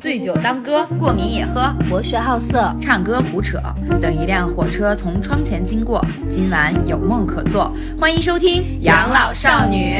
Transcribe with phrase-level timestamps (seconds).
[0.00, 3.58] 醉酒当歌，过敏也喝，博学好色，唱歌胡扯。
[4.00, 7.72] 等一辆火车从窗前经过，今晚有梦可做。
[7.98, 9.94] 欢迎收听《养老少女》。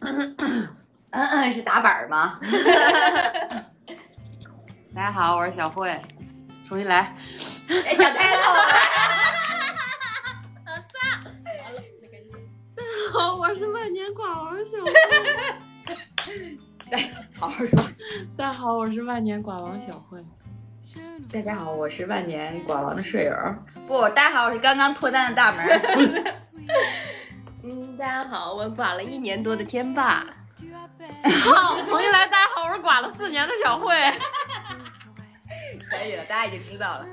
[0.00, 0.36] 嗯
[1.10, 2.38] 嗯，是打板吗？
[4.94, 5.90] 大家好，我是小慧，
[6.68, 7.16] 重新来。
[7.68, 8.42] 小开头。
[13.18, 14.92] 好，我是万年寡王小慧。
[16.90, 17.80] 对，好好说。
[18.36, 20.24] 大家好，我是万年寡王小慧。
[21.32, 23.32] 大家好，我是万年寡王的舍友。
[23.86, 25.64] 不，大家好，我是刚刚脱单的大门。
[27.62, 30.26] 嗯，大家好，我寡了一年多的天霸。
[31.44, 32.26] 好，重新来。
[32.26, 33.94] 大家好，我是寡了四年的小慧。
[35.88, 37.06] 可以了，大家已经知道了。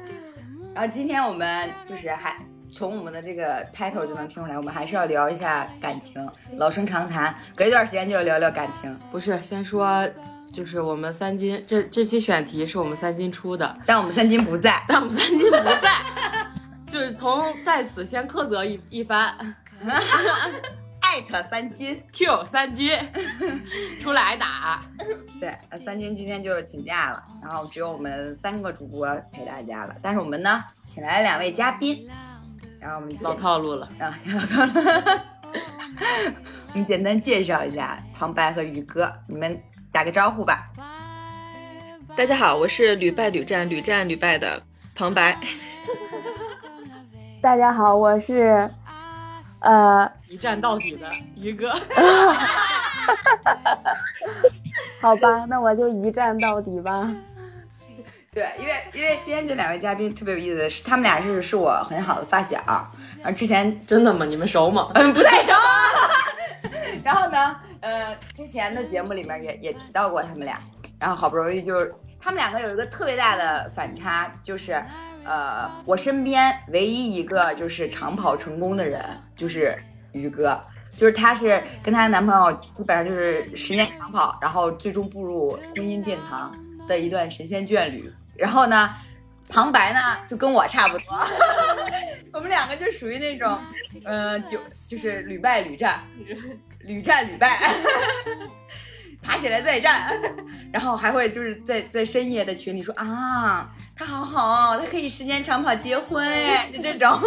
[0.73, 2.35] 然后今天我们就是还。
[2.73, 7.35] 从我们的这个 title 就能听出来，我们还是要聊一下感情，老生常谈。
[7.55, 8.97] 隔一段时间就要聊聊感情。
[9.11, 10.07] 不是，先说，
[10.53, 16.01] 就是我们三金这这期选题是我们三金出的， 但我们三金不在， 但我们三金不在，
[16.89, 19.35] 就是从在此先苛责一一番，
[21.01, 22.97] 艾特三金，Q 三金，
[23.99, 24.81] 出来挨打。
[25.41, 29.95] 对，三金今天就请假了，然后只有我们三个主播陪大家了。
[30.01, 32.09] 但是我们呢，请来了两位嘉宾。
[32.81, 34.71] 然后我们老套路了，啊， 老套路。
[36.73, 40.67] 我们简单介绍一下旁白和宇哥，你们打个招呼吧。
[42.15, 44.63] 大家好，我是屡败屡战、屡战屡败的
[44.95, 45.37] 旁白。
[47.39, 48.67] 大家好，我是
[49.59, 51.71] 呃一战到底的宇哥。
[54.99, 57.07] 好吧，那我就一战到底吧。
[58.33, 64.25] 对，因为因为今天这两位嘉宾特别有意思，是他们俩是是我很好的发小，啊之前 真的吗？
[64.25, 64.89] 你们熟吗？
[64.95, 65.51] 嗯，不太熟。
[67.03, 70.57] 然后呢，呃，之前的节目里面也也提到过他们俩，
[70.97, 74.81] 然后好不容易就是他们两个有一个特别大的反差，就是
[75.25, 79.03] 呃，我身边唯一一个就是长跑成功的人
[79.35, 79.77] 就是
[80.13, 80.57] 于哥，
[80.95, 86.55] 就是他是跟她男朋友基本上就是十年长跑，然后最终步入婚姻殿堂
[86.87, 88.09] 的一段神仙眷侣。
[88.35, 88.93] 然后呢，
[89.49, 91.27] 旁白呢就跟我差不多，
[92.33, 93.57] 我们两个就属于那种，
[94.03, 96.01] 呃，就就是屡败屡战，
[96.79, 97.59] 屡战屡败，
[99.21, 100.19] 爬起来再战，
[100.71, 106.27] 然后还会就是在在深夜的群里说啊，他好好，他可以十年长跑结婚。
[106.27, 107.19] 哎， 就这种，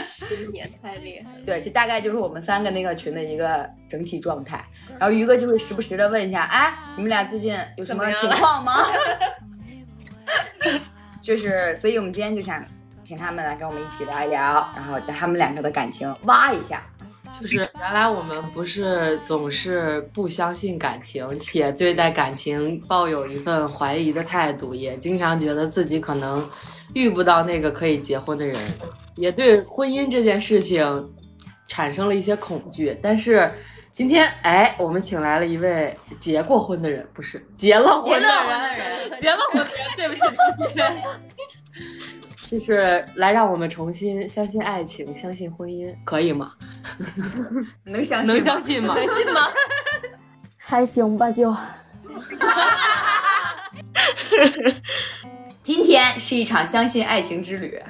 [0.00, 4.64] 十年太厉害了，对，这大概就是我们三个那个群的一个整体状态。
[4.98, 8.72] 然后于哥就会时不时的问一下，哎，你们俩最近有什么情况吗？
[11.20, 12.64] 就是，所以我们今天就想
[13.04, 16.82] 请他们来跟我们一起聊一聊，然后把他们两个的感情挖一下。
[17.38, 26.48] 就是原来我们不是总是不相信感情，且对待感情抱有一份怀疑的态度，也经常觉得自己可能
[26.94, 28.58] 遇不到那个可以结婚的人，
[29.16, 31.14] 也对婚姻这件事情
[31.66, 33.50] 产生了一些恐惧，但是。
[33.98, 40.84] 今天哎，我们请来了一位结过婚的人，不是结了婚的人，结了婚的人，对不起，对不
[42.46, 46.52] 起，就是来让我们重新相信爱情，相信婚姻，可以吗？
[47.82, 48.94] 能相能相信吗？
[48.94, 49.48] 能信吗？
[50.56, 51.52] 还行吧，就。
[55.60, 57.82] 今天是一场相信爱情之旅，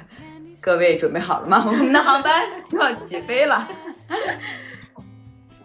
[0.59, 1.63] 各位准备好了吗？
[1.67, 3.67] 我们的航班要起飞了。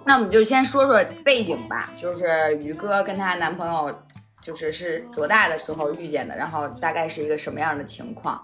[0.07, 3.95] 那我们就先说说背景吧，就是于哥跟她男朋友，
[4.41, 8.39] 就是是多大的时候遇见的，然后大概是一个什么样的情况？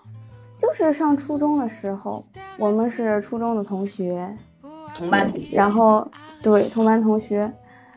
[0.59, 2.25] 就是上初中的时候，
[2.56, 4.26] 我们是初中的同学，
[4.97, 6.10] 同班同学，然后
[6.43, 7.50] 对同班同学，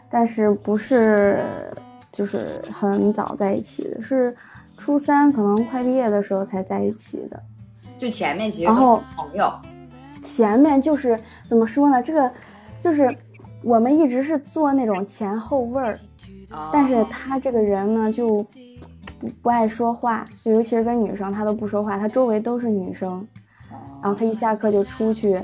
[0.10, 1.42] 但是不是
[2.12, 4.36] 就是很早在一起的，是
[4.78, 7.42] 初三可能快毕业的时候才在一起的，
[7.98, 9.50] 就前面其实然后朋友，
[10.22, 12.04] 前面就是怎么说呢？
[12.04, 12.30] 这个
[12.78, 13.16] 就是。
[13.64, 16.00] 我们一直是做那种前后位儿，
[16.72, 18.46] 但是他这个人呢就
[19.20, 23.26] 不不爱说话，就尤其是跟女生，他都不说话，他周围都是女生，
[24.02, 25.42] 然后他一下课就出去，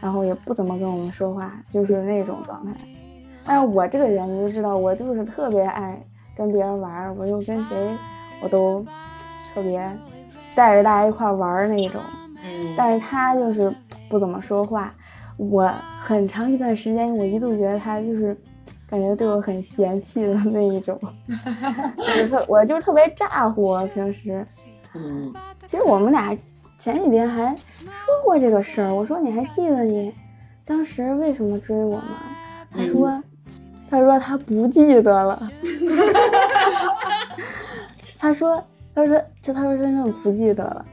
[0.00, 2.72] 然后也不怎么跟我们说话，就是那种状态。
[3.46, 5.98] 但是我这个人你就知道，我就是特别爱
[6.36, 7.96] 跟别人玩，我就跟谁
[8.42, 8.84] 我都
[9.54, 9.90] 特别
[10.54, 12.00] 带着大家一块玩那种，
[12.44, 13.72] 嗯，但是他就是
[14.10, 14.92] 不怎么说话。
[15.36, 18.36] 我很长一段时间，我一度觉得他就是，
[18.88, 20.98] 感觉对我很嫌弃的那一种，
[21.96, 23.76] 就是特，我就特别咋呼。
[23.88, 24.46] 平时，
[24.94, 25.32] 嗯，
[25.66, 26.36] 其实我们俩
[26.78, 27.54] 前几天还
[27.90, 28.94] 说过这个事儿。
[28.94, 30.14] 我说你还记得你
[30.64, 32.04] 当时为什么追我吗？
[32.70, 33.08] 他说，
[33.90, 35.50] 他他说他不记得了。
[38.18, 38.64] 他说
[38.94, 40.84] 他说就他说真正不记得了，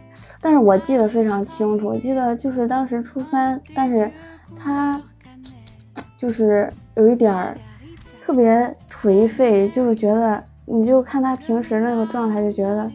[0.42, 4.12] 但是我记得非常清楚，我记得就是当时初三，但是
[4.64, 5.02] 他
[6.18, 7.58] 就是有一点儿
[8.22, 12.92] 特别颓废，就是觉得你就看他平时那个状态，就觉得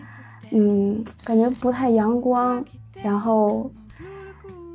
[0.52, 2.64] 嗯，感觉不太阳光，
[3.02, 3.68] 然后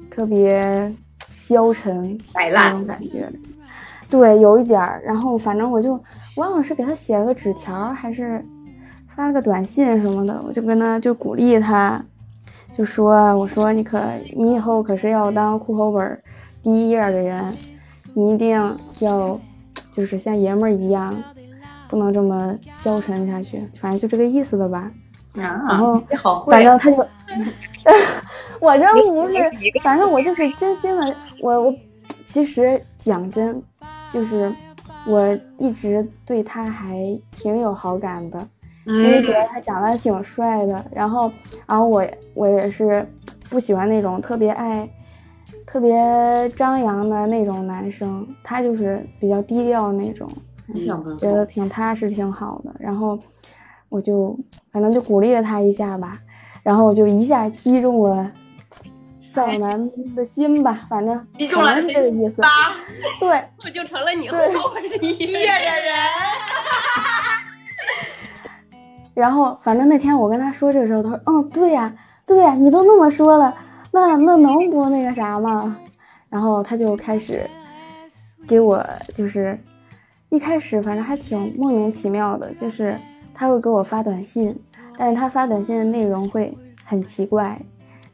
[0.09, 0.93] 特别
[1.29, 3.31] 消沉摆烂那种感觉。
[4.09, 5.01] 对，有一点儿。
[5.05, 5.97] 然后反正我就
[6.35, 8.43] 忘了是给他写了个纸条，还是
[9.07, 12.03] 发了个短信什么的，我就跟他就鼓励他，
[12.77, 14.01] 就说我说你可
[14.35, 16.21] 你以后可是要当户口本儿
[16.63, 17.57] 第一页的人，
[18.13, 18.49] 你一定
[18.99, 19.39] 要
[19.91, 21.13] 就是像爷们儿一样，
[21.87, 23.61] 不能这么消沉下去。
[23.79, 24.91] 反正就这个意思的吧。
[25.33, 26.97] 然后好会反正他就
[28.59, 29.35] 我真不是，
[29.81, 31.75] 反正我就是真心的，我我
[32.25, 33.61] 其实讲真，
[34.11, 34.53] 就是
[35.07, 38.47] 我一直对他还挺有好感的，
[38.85, 40.85] 因为觉得他长得挺帅的。
[40.91, 41.31] 然后，
[41.65, 43.05] 然后我我也是
[43.49, 44.87] 不喜欢那种特别爱、
[45.71, 50.29] 特别张扬的那种男生，他就是比较低调那种，
[51.17, 52.75] 觉得挺踏实、挺好的。
[52.77, 53.17] 然后
[53.87, 54.37] 我就
[54.69, 56.17] 反正就鼓励了他一下吧，
[56.61, 58.29] 然后我就一下击中了
[59.21, 62.41] 少男的心吧，反正 击中了可能是这个意思。
[63.21, 63.29] 对，
[63.63, 65.95] 我就成了你后对后边的一一页的人，
[69.13, 71.93] 然后反正那天我跟他说这个时候，他说：“嗯，对呀，
[72.25, 73.55] 对呀，你都那么说了，
[73.91, 75.77] 那那能不那个啥吗？”
[76.29, 77.45] 然后他就开始
[78.47, 78.81] 给我
[79.13, 79.59] 就是
[80.29, 82.97] 一开始反正还挺莫名其妙的，就是
[83.33, 84.57] 他会给我发短信，
[84.97, 87.59] 但是他发短信的内容会很奇怪，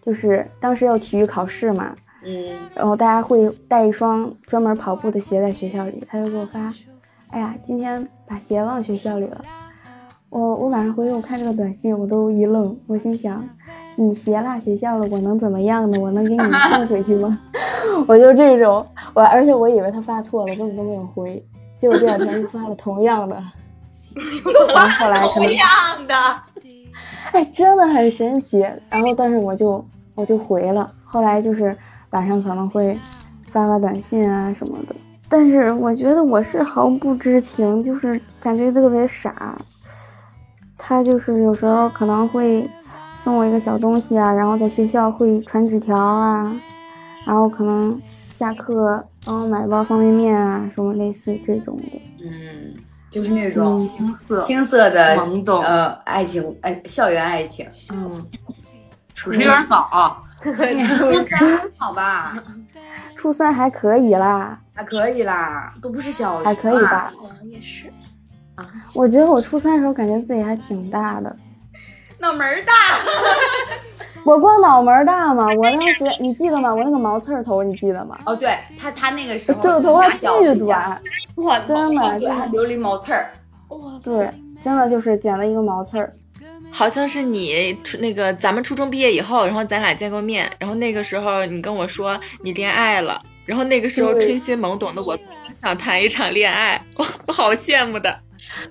[0.01, 6.73] 就是当时要体育考试嘛，嗯，然后大家会带一双专门跑步的鞋在学校里，他就给我发，
[7.29, 9.41] 哎呀，今天把鞋忘学校里了。
[10.29, 13.47] 我我晚上回去我看这个短信，我都一愣，我心想，
[13.99, 15.99] 你鞋落学校了，我能怎么样呢？
[15.99, 17.39] 我能给你送回去吗？
[18.07, 18.85] 我就这种，
[19.15, 21.43] 我而且我以为他发错了，根本都没有回，
[21.79, 23.35] 结果第二天又发了同样的，
[24.73, 25.67] 然后后来同样
[26.07, 26.15] 的，
[27.31, 28.59] 哎，真的很神奇。
[28.89, 29.83] 然后，但是我就
[30.13, 30.91] 我就回了。
[31.03, 31.75] 后来就是
[32.11, 32.97] 晚上可能会
[33.49, 34.95] 发发短信啊什么的。
[35.27, 39.57] 但是我觉得我是毫不知情，就是感觉特别傻。
[40.77, 42.69] 他就是有时候可能会
[43.27, 46.49] 送我一个小东西啊，然后在学校会传纸条啊，
[47.25, 48.01] 然后可能
[48.33, 52.01] 下课帮我买包方便面啊，什么类似这种的。
[52.23, 52.73] 嗯，
[53.11, 58.23] 就是那种嗯青涩，青涩的懵懂呃爱情，哎，校园爱情，嗯，
[59.13, 60.23] 属实有点早。
[60.41, 62.33] 初三好吧，
[63.17, 67.11] 初三还可以啦，还可以啦，都不是小学，还可以吧？？
[67.43, 67.91] 也是，
[68.93, 71.35] 我觉得我初三的时候感觉自己还挺大的。
[72.19, 72.73] 脑门儿大，
[74.25, 76.73] 我光脑门儿大吗，我当时你记得吗？
[76.73, 78.17] 我那个毛刺儿头你记得吗？
[78.25, 81.01] 哦，对他他那个时候这个头发巨短，
[81.35, 83.31] 我真的，对，还留了毛刺儿，
[83.69, 84.29] 哇，对，
[84.61, 86.13] 真的就是剪了一个毛刺儿。
[86.69, 95.17] 好像是你初那个咱们初中毕业以后，然后咱俩见过面，然后那个时候你跟我说你恋爱了，然后那个时候春心懵懂的我
[95.53, 98.19] 想谈一场恋爱，我我好羡慕的。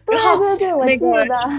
[0.05, 1.51] 对然后对对，我记那个得。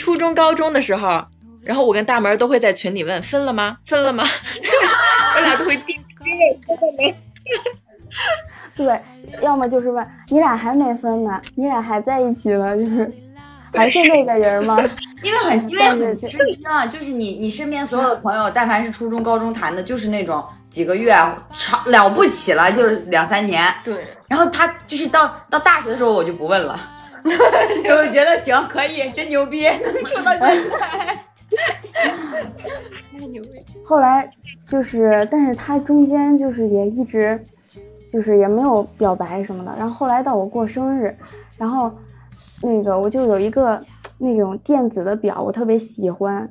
[0.00, 1.26] 初中高中的时候，
[1.62, 3.76] 然后我跟大门都会在群里问分了吗？
[3.84, 4.24] 分了吗？
[5.36, 7.14] 我俩都会盯盯着分了没？
[8.74, 8.98] 对，
[9.42, 13.12] 要么就是问你俩还没分呢，你俩还在一起呢，就是
[13.74, 14.78] 还是那个人吗？
[15.22, 21.10] 因为很因为很吃惊啊，就是你你身边所有的朋友，但凡是初中高中谈的，就是那种几个月
[21.54, 26.80] 长了不起了，就是两三年，对，然后他就是到到大学的时候，我就不问了，
[27.84, 31.18] 就觉得行可以，真牛逼，能处到现在。
[33.18, 33.50] 太牛逼！
[33.84, 34.30] 后来
[34.66, 37.42] 就是，但是他中间就是也一直，
[38.10, 39.76] 就是也没有表白什么的。
[39.76, 41.14] 然后后来到我过生日，
[41.58, 41.92] 然后
[42.62, 43.78] 那个我就有一个
[44.18, 46.48] 那种电子的表，我特别喜欢，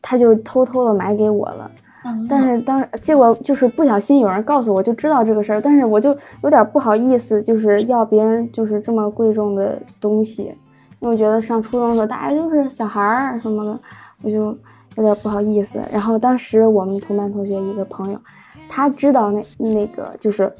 [0.00, 1.70] 他就偷偷的买给我了。
[2.28, 10.44] 但是当结果就是不小心有人告诉我，就知道这个事儿，但是我就有点不好意思，就是要别人就是这么贵重的东西，
[11.00, 13.78] 因为我觉得上初中的时候大家就是小孩儿什么的，
[14.22, 14.56] 我就
[14.96, 15.78] 有点不好意思。
[15.92, 18.18] 然后当时我们同班同学一个朋友，
[18.68, 20.50] 他知道那那个就是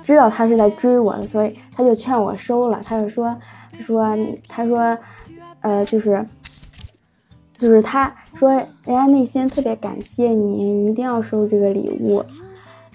[0.00, 2.80] 知道他是在追我的，所以他就劝我收了。
[2.84, 3.36] 他就说
[3.80, 4.16] 说
[4.48, 4.96] 他说
[5.60, 6.24] 呃就是
[7.62, 12.24] 就是他说人家内心特别感谢你，你一定要收这个礼物。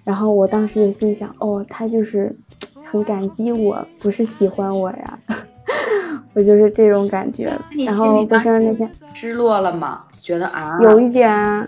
[0.04, 2.36] 然后我当时就心想，哦，他就是
[2.84, 5.20] 很感激我，不是喜欢我呀。
[6.34, 7.46] 我就是这种感觉。
[7.86, 10.04] 然后过生日那天失落了吗？
[10.12, 11.68] 觉得啊，有一点，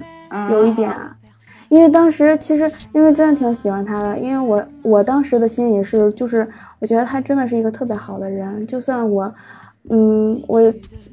[0.49, 0.93] 有一点。
[1.69, 6.45] 因为当时其实因为真的挺喜欢他的，因为我我当时的心里是就是
[6.79, 9.33] 我觉得他真的是一个特别好的人，就算我，
[9.89, 10.61] 嗯，我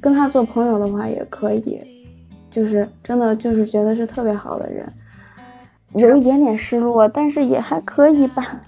[0.00, 1.80] 跟他做朋友的话也可以，
[2.50, 4.90] 就是真的就是觉得是特别好的人，
[5.95, 8.61] 有一点点失落，但是也还可以吧。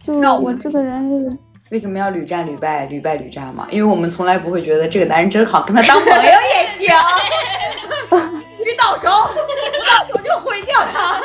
[0.00, 1.36] 就是我这个人就是
[1.70, 3.66] 为什么要屡战屡败，屡败屡战嘛？
[3.70, 6.92] 因为我们从来不会觉得这个男人真好，跟他当朋友也行。
[8.64, 11.20] 别到手，到手就毁掉他。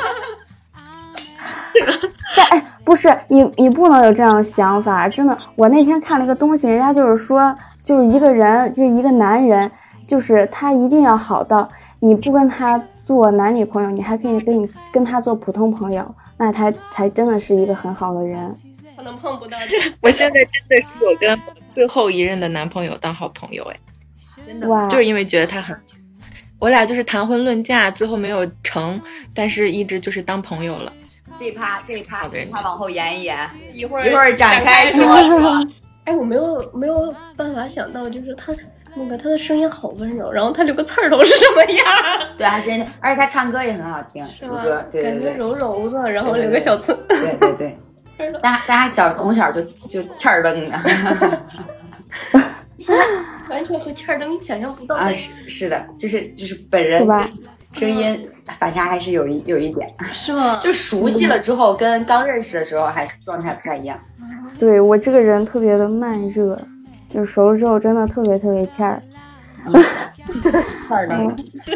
[2.36, 5.08] 但哎，不是你，你不能有这样的想法。
[5.08, 7.56] 真的，我那天看了一个东西，人家就是说，
[7.88, 9.70] 就是一个人，就一个男人，
[10.06, 11.66] 就是他一定要好到
[12.00, 18.54] 你不跟他做男女朋友，你还可以跟你跟他做普通朋友，那他才真的是一个很好的人。
[18.94, 19.56] 可能碰不到。
[20.02, 23.76] 我现在真的是有跟最后一任的男朋友当好朋友，哎，
[24.44, 25.74] 真的，哇，就是因为觉得他很。
[26.58, 29.00] 我俩就是谈婚论嫁，最后没有成，
[29.32, 30.92] 但是一直就是当朋友了。
[31.38, 35.66] 这一趴，这一趴，这一趴往后延一延，一会儿一会儿展开说说。
[36.08, 38.54] 哎，我没有没有办法想到，就是他
[38.94, 41.86] 那个他的声音好温柔，然后他留个刺儿头是什么样？
[42.38, 44.62] 对他，声音，而且他唱歌也很好听，是吧？
[44.90, 46.94] 对对对，感觉柔柔的，然后留个小刺。
[47.08, 47.52] 对对
[48.16, 50.78] 对，大家大家小从小就就欠儿灯的。
[53.50, 55.12] 完全和欠儿灯想象不到啊！
[55.12, 57.06] 是是的，就是就是本人
[57.72, 60.58] 声音反差还是有一有一点，是吗？
[60.62, 63.98] 就熟悉了之后，跟刚认识的时候还是状态不太一样。
[64.58, 66.60] 对我这个人特别的慢热，
[67.08, 69.02] 就熟了之后真的特别特别欠儿。
[70.86, 71.16] 欠儿的，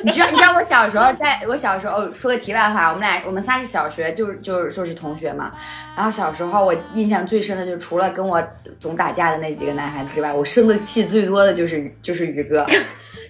[0.03, 5.53] 你知道你知道我小时候，在我小时候说个题外话，我们俩我们仨是小学就是就是就是同学嘛。
[5.97, 8.43] 然后小时候我印象最深的就除了跟我
[8.79, 12.65] 总打架的那几个男孩子之外，我生的气最多的就是就是宇哥，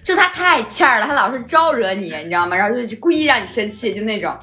[0.03, 2.55] 就他太欠儿了，他老是招惹你，你知道吗？
[2.55, 4.35] 然后就故意让你生气，就那种。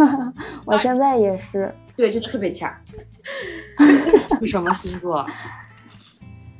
[0.64, 2.80] 我现在也是，对，就特别欠儿。
[4.40, 5.26] 是什么星座？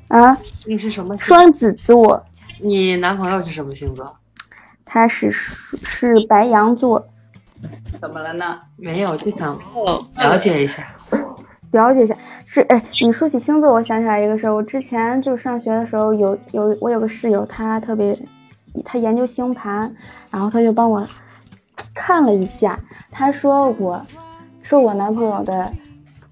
[0.08, 0.36] 啊？
[0.66, 1.16] 你是什么？
[1.18, 2.24] 双子座。
[2.60, 4.16] 你男朋友是什么星座？
[4.84, 7.06] 他是是白羊座。
[8.00, 8.60] 怎么了呢？
[8.76, 9.58] 没有，就想
[10.16, 10.86] 了解一下。
[11.76, 14.54] 了解一下，是哎，你说起星座，我想起来一个事儿。
[14.54, 18.18] 我之前就上学的时候，有有我有个室友，他特别，
[18.84, 19.94] 他研究星盘，
[20.30, 21.06] 然后他就帮我
[21.94, 22.78] 看了一下。
[23.10, 24.00] 他说我，
[24.62, 25.70] 说我男朋友的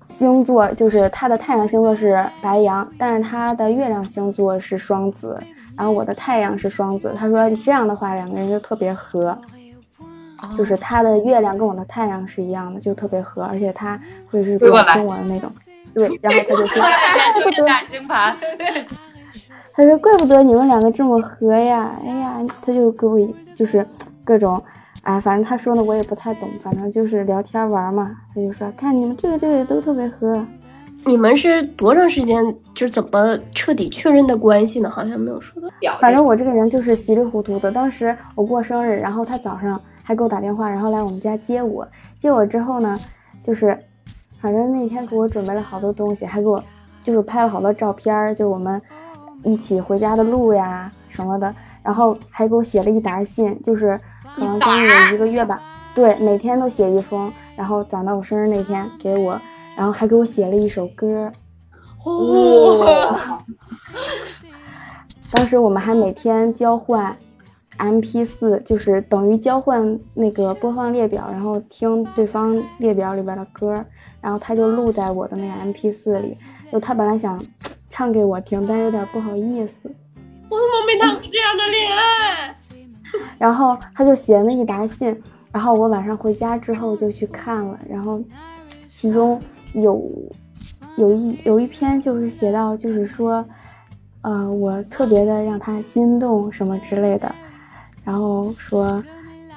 [0.07, 5.39] 星座就是他的太阳星座是白羊，但是他的月亮星座是双子。
[5.77, 9.37] 然后我的太阳是双子，他说这样的话两个人就特别合，
[10.57, 15.51] 就是他的月亮跟我的太阳是一样的，就特别合，而且他会是比较听我的那种。
[15.95, 18.37] 对，然后他就说 怪不得星盘，
[19.73, 23.19] 他说怪不得你们两个这么合呀，哎呀，他就给我
[23.55, 23.87] 就是
[24.25, 24.61] 各种，
[25.03, 30.45] 哎，反正他说的我也不太懂，反正就是聊天玩嘛，他就说看你们这个这个都特别合。
[31.07, 32.43] 你们是多长时间
[32.75, 34.89] 就是怎么彻底确认的关系呢？
[34.89, 35.69] 好像没有说到。
[36.01, 37.71] 反正我这个人就是稀里糊涂的。
[37.71, 41.89] 当时我过生日，然后他早上还给我打电话，然后来我们家接我。
[42.21, 42.97] 接我之后呢，
[43.43, 43.77] 就是
[44.39, 46.63] 反正那天给我准备了好多东西，还给我
[47.03, 48.81] 就是拍了好多照片，就我们
[49.43, 51.53] 一起回家的路呀什么的。
[51.83, 53.99] 然后还给我写了一沓信，就是
[54.37, 55.61] 可能将近有一个月吧。
[55.95, 59.41] 对，每天都写一封，然后攒到我生日那天给我。
[59.77, 61.33] 然后还给我写了一首歌，
[62.05, 63.43] 哇！
[65.33, 67.17] 当时我们还每天交换
[67.79, 73.85] M P 四，就是等于交换那个播放列表，然后听对方列表里边的歌，
[74.21, 76.37] 然后他就录在我的那个 M P 四里。
[76.73, 77.41] 就他本来想
[77.89, 79.91] 唱给我听，但是有点不好意思。
[80.49, 82.55] 我怎么没谈过这样的恋爱？
[83.39, 88.21] 然后他就写了那一沓信，然后我晚上回家之后就去看了，然后
[88.91, 89.41] 其中。
[89.77, 90.09] 有，
[90.97, 93.45] 有一有一篇就是写到，就是说，
[94.23, 97.35] 呃，我特别的让他心动什么之类的，
[98.05, 99.03] 然后说，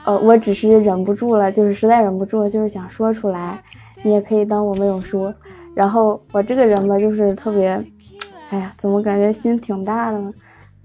[0.05, 3.61] 呃，我只是忍不住了，就是实在忍不住了，就是想说出来，
[4.03, 5.33] 你也可以当我没有说。
[5.75, 7.69] 然后我这个人吧，就是特别，
[8.49, 10.31] 哎呀，怎么感觉心挺大的呢？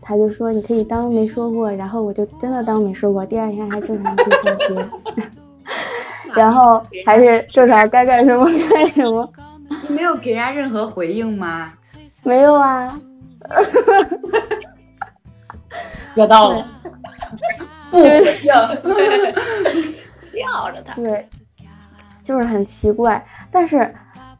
[0.04, 4.74] 他就说你可以当没说过，然后我就真的当没说过，第二天还正常去上学。
[6.34, 9.30] 然后还是正常该干什么干什么。
[9.88, 11.72] 你没有给人家任何回应吗？
[12.24, 12.98] 没有啊。
[16.16, 16.66] 要到了。
[17.90, 18.52] 不回应。
[20.32, 20.94] 吊着他。
[20.94, 21.28] 对，
[22.24, 23.94] 就是很奇怪，但是，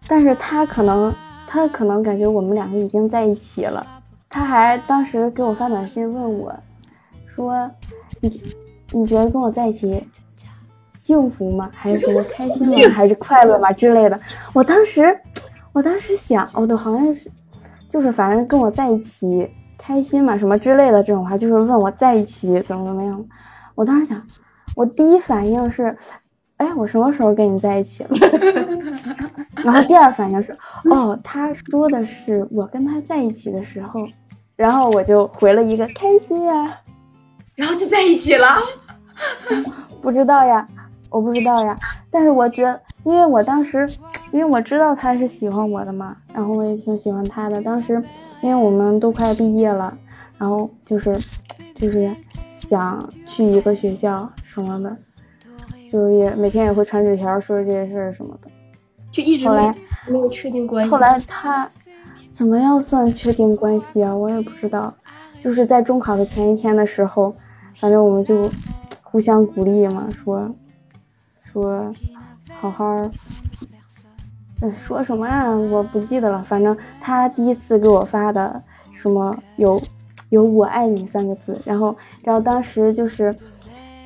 [0.09, 1.15] 但是他可能
[1.47, 3.87] 他可能感觉我们两个已经在一起了，
[4.29, 6.55] 他还当时给我发短信问我，
[7.27, 7.71] 说
[8.21, 8.43] 你
[8.91, 10.03] 你觉得跟我在一起
[10.99, 11.71] 幸福吗？
[11.75, 12.91] 还是什么开心吗？
[12.91, 14.19] 还是快乐吗之类的？
[14.53, 15.19] 我当时
[15.73, 17.31] 我当时想，哦，对，好像是
[17.89, 19.49] 就是反正跟我在一起
[19.83, 23.25] 开心嘛，什么之类的这种话，就是问我在一起怎么怎么样。
[23.75, 24.23] 我当时想，
[24.77, 25.97] 我第一反应是，
[26.59, 28.11] 哎，我什么时候跟你在一起了？
[29.65, 34.07] 然后第二反应是，哦，他说的是我跟他在一起的时候，
[34.55, 36.79] 然后我就回了一个开心呀，
[37.57, 38.47] 然后就在一起了。
[40.01, 40.67] 不知道呀，
[41.11, 41.77] 我不知道呀，
[42.09, 43.89] 但是我觉得，因为我当时，
[44.31, 47.61] 因为我知道他是喜欢我的嘛，然后我也挺喜欢他的。
[47.63, 48.03] 当时，
[48.43, 49.97] 因为我们都快毕业了，
[50.37, 51.17] 然后就是，
[51.75, 52.15] 就是
[52.59, 54.97] 想去一个学校什么的，
[55.91, 58.51] 就是也每天也会传纸条说这些事儿什么的。
[59.11, 59.75] 就一直没后来
[60.09, 60.91] 没有确定关系。
[60.91, 61.69] 后来他
[62.33, 64.15] 怎么样算确定关系啊？
[64.15, 64.93] 我也不知道。
[65.39, 67.35] 就是在中考的前一天的时候，
[67.75, 68.51] 反正我们就
[69.03, 70.55] 互相鼓励嘛，说
[71.41, 71.93] 说
[72.61, 73.03] 好好。
[74.63, 75.51] 呃说什么呀？
[75.71, 76.43] 我不记得了。
[76.45, 78.63] 反正他第一次给我发的
[78.95, 79.83] 什么有
[80.31, 83.35] 有“我爱你”三个字，然后然后当时就是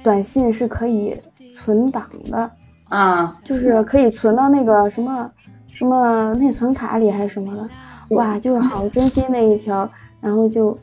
[0.02, 1.14] 短信是可以
[1.52, 2.50] 存档的，
[2.88, 5.30] 啊，就是可以存到那个什么
[5.70, 9.88] 什么内存卡里还是什么的，哇，就是好珍惜那一条，
[10.20, 10.76] 然后就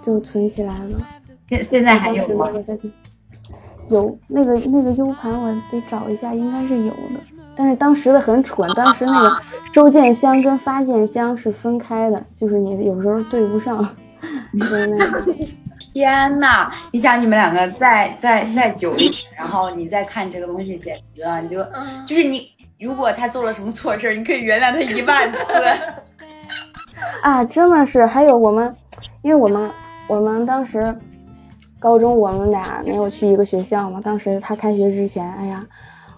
[0.00, 0.98] 就存起来了。
[1.48, 2.46] 现现在还有吗
[3.88, 7.20] 有那个那个 U 盘，我得找一下，应该是有的。
[7.56, 13.86] 但是当时的很蠢，当时那个收件箱跟发件箱是分开的，就是你有时候对不上。
[15.92, 21.40] 天呐，你想你们两个再再再久一点，然后你再看这个东西，简直了！
[21.40, 21.56] 你就
[22.06, 25.38] 就是你，如果他做了什么错事儿，你可以原谅他一万次。
[27.22, 28.74] 啊，真的是，还有我们，
[29.22, 29.70] 因为我们
[30.06, 30.82] 我们当时
[31.78, 35.64] 高中我们俩没有去一个学校嘛，当时他开学之前，哎呀，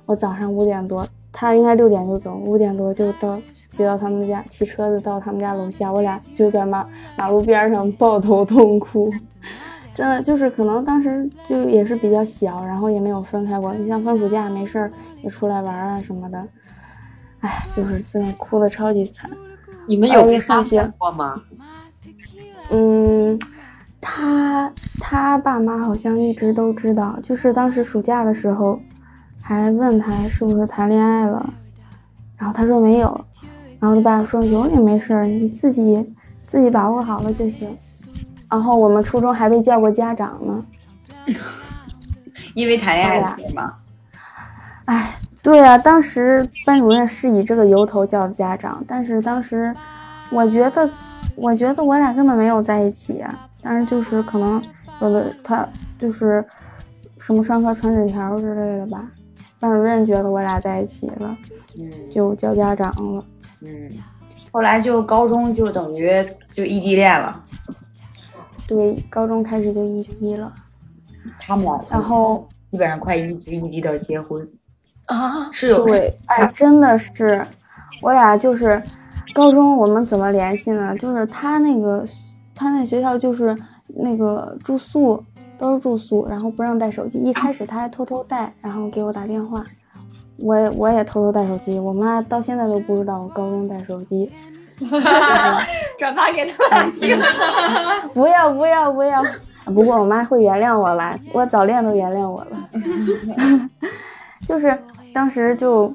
[0.06, 6.86] 我早上五点多，他应该六点就走，五点多就到骑到他们家，骑车子到他们家楼下，我俩就在马
[7.16, 9.12] 马路边上抱头痛哭，
[9.94, 14.90] 真的就是可能当时就也是比较小，然后也没有分开过，你像放暑假没事儿
[15.22, 16.46] 也出来玩啊什么的，
[17.40, 19.30] 哎，就是真的哭的超级惨。
[19.86, 21.40] 你们有哎被发上学现过吗？
[22.70, 23.38] 嗯，
[24.00, 28.78] 他他爸妈好像一直都知道，就是当时暑假的时候，
[29.48, 31.54] 还问他是不是谈恋爱了，
[32.36, 33.18] 然后他说没有，
[33.80, 36.14] 然后他爸说有也没事儿，你自己
[36.46, 37.74] 自己把握好了就行。
[38.50, 41.34] 然后我们初中还被叫过家长呢，
[42.52, 43.72] 因为谈恋爱的事吗？
[44.84, 49.74] 哎，对啊，当时班主任是以这个由头叫的家长，但是当时
[50.30, 50.90] 我觉得，
[51.36, 54.62] 我觉得我俩根本没有在一起啊、但是就是可能
[55.00, 55.66] 有的他
[55.98, 56.44] 就是
[57.16, 59.02] 什么上课传纸条之类的吧，
[59.60, 61.36] 班主任觉得我俩在一起了，
[61.78, 63.24] 嗯就叫家长了。
[63.62, 63.90] 嗯，
[64.52, 66.10] 后来就高中就等于
[66.52, 67.42] 就异地恋了。
[68.66, 70.52] 对，高中开始就异地了，
[71.40, 74.46] 他们俩然后基本上快一直异地到结婚，
[75.06, 77.46] 啊，是有对，哎，真的是，
[78.02, 78.82] 我俩就是
[79.34, 80.96] 高中我们怎么联系呢？
[80.98, 82.06] 就是他那个
[82.54, 85.24] 他那学校就是那个住宿
[85.58, 87.18] 都是住宿，然后不让带手机。
[87.18, 89.64] 一开始他还偷偷带，然后给我打电话，
[90.38, 91.78] 我也我也偷偷带手机。
[91.78, 94.30] 我妈到现在都不知道我高中带手机。
[95.98, 97.18] 转发给他们听。
[98.14, 99.20] 不要不要不要！
[99.74, 103.68] 不过我妈会原谅我啦，我早恋都原谅我了。
[104.46, 104.78] 就是
[105.12, 105.92] 当时就，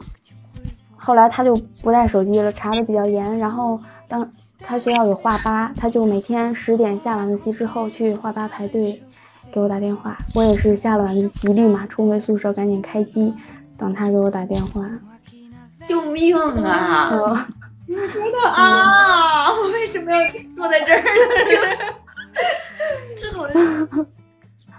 [0.97, 3.38] 后来他就不带手机了，查的比较严。
[3.38, 9.02] 然后当他学校有画吧，他就每天十点下晚自习之后去画吧排队，
[9.53, 10.17] 给我打电话。
[10.33, 13.31] 我也是下了晚自习立马冲回宿舍，赶紧开机，
[13.77, 14.83] 等他给我打电话。
[15.83, 17.11] 救命啊！
[17.87, 17.97] 嗯
[18.51, 20.17] 啊，我为什么要
[20.55, 21.93] 坐在这儿呢？
[23.15, 23.87] 这好像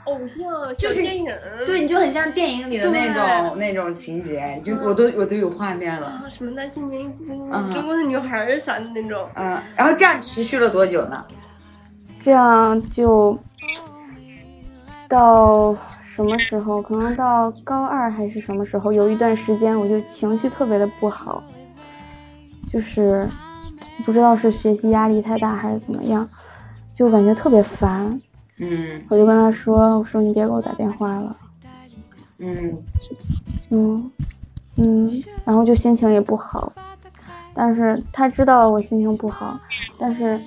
[0.04, 1.30] 偶像就是小电影，
[1.64, 6.06] 对，你就很像电影里的那种那种情节，就我都我都有画面了。
[6.08, 9.28] 啊，什么那些年嗯中国的女孩儿啥的那种。
[9.36, 11.24] 嗯，然后这样持续了多久呢？
[12.24, 13.38] 这样就
[15.14, 16.82] 到什么时候？
[16.82, 18.92] 可能到高二还是什么时候？
[18.92, 21.40] 有一段时间我就情绪特别的不好，
[22.68, 23.28] 就是
[24.04, 26.28] 不知道是学习压力太大还是怎么样，
[26.92, 28.20] 就感觉特别烦。
[28.58, 31.36] 嗯我就跟他说：“我说你别给我打电话了。
[32.38, 32.82] 嗯，
[33.70, 34.10] 嗯”
[34.76, 36.72] 嗯然后就心情也不好，
[37.54, 39.56] 但是他知道我心情不好，
[39.96, 40.40] 但是，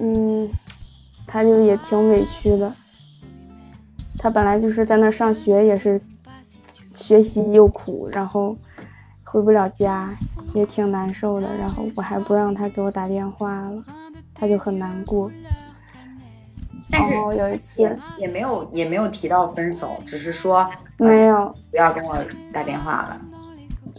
[0.00, 0.46] 嗯，
[1.26, 2.70] 他就也挺委屈的。
[4.18, 6.00] 他本来就是在那上学，也是
[6.94, 8.56] 学习又苦，然后
[9.24, 10.10] 回不了家，
[10.54, 11.48] 也挺难受的。
[11.56, 13.82] 然后我还不让他给我打电话了，
[14.34, 15.30] 他就很难过。
[16.90, 22.18] 但是有一次也也没有也没有提到分手，只是说没有，不要跟我
[22.52, 23.20] 打电话了。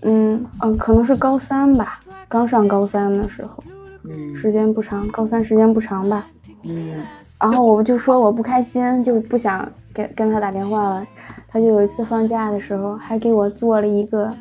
[0.02, 3.64] 嗯嗯，可能是高三吧，刚上高三的时候，
[4.04, 6.26] 嗯时间不长，高三时间不长吧。
[6.64, 7.06] 嗯
[7.40, 11.06] 然后我就说我不开心，就不想跟跟他打电话了。
[11.48, 14.32] 他就有一次放假的时候，还给我做了一个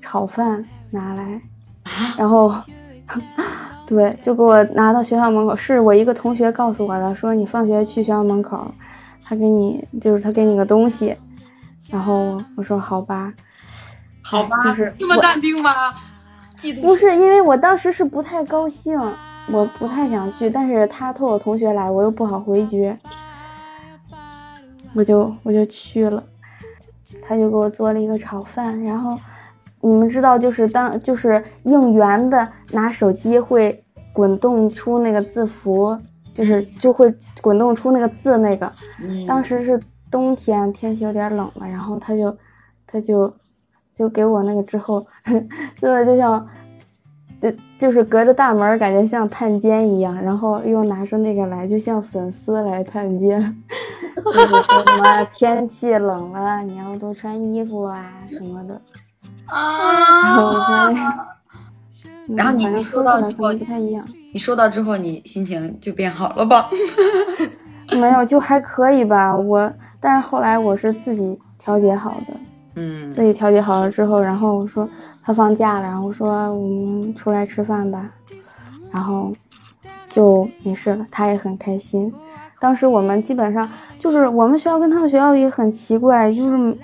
[0.00, 1.40] 炒饭拿来，
[2.16, 2.54] 然后
[3.86, 5.54] 对，就给我拿到学校门口。
[5.54, 8.66] 是我一个同学告诉我的，说你放学去学校门口，
[9.24, 11.14] 他给你就是他给你个东西。
[11.90, 13.30] 然后我说好吧，
[14.22, 15.70] 好吧，就是这么淡定吗？
[16.56, 18.98] 嫉妒不是因为我当时是不太高兴，
[19.50, 22.96] 我不太想去，但是他托我同学来，我又不好回绝，
[24.94, 26.22] 我就我就去了。
[27.22, 29.18] 他就给我做了一个炒饭，然后
[29.82, 35.98] 你们知道，就是当就是应援的拿手机会滚动出那个字符，
[36.32, 38.72] 就是就会滚动出那个字那个。
[39.02, 39.78] 嗯当时是
[40.10, 42.34] 冬天，天气有点冷了，然后他就
[42.86, 43.30] 他就
[43.94, 45.06] 就给我那个之后，
[45.76, 46.46] 真的就像，
[47.42, 53.40] 就就是隔着大门，感觉像探监一样，然后又拿出那个来，就像粉丝来探监，
[54.24, 58.80] 就是说什么天气冷了，你要多穿衣服啊什么的。
[59.48, 60.94] 然后我才
[62.28, 64.06] 嗯然后你反正你收到之后不太一样。
[64.32, 66.70] 你收到之后，你心情就变好了吧？
[67.98, 69.36] 没有，就还可以吧。
[69.36, 72.34] 我，但是后来我是自己调节好的，
[72.74, 74.88] 嗯自己调节好了之后，然后我说
[75.22, 78.10] 他放假了，然后我说我们出来吃饭吧，
[78.90, 79.32] 然后
[80.08, 82.12] 就没事了，他也很开心。
[82.60, 86.78] 当时我们基本上就是我们学校跟他们学校也很奇怪，就是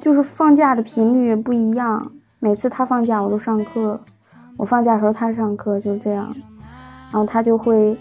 [0.00, 2.12] 就是放假的频率不一样。
[2.38, 3.98] 每次他放假我都上课，
[4.56, 6.34] 我放假的时候他上课，就这样。
[7.10, 7.96] 然后他就会，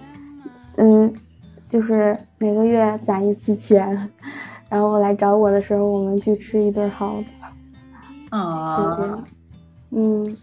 [0.76, 1.12] 嗯，
[1.70, 4.10] 就是每个月攒一次钱，
[4.70, 8.38] 然后来找我的时候，我们去吃一顿好的。
[8.38, 9.24] 啊，样。
[9.92, 10.38] 嗯，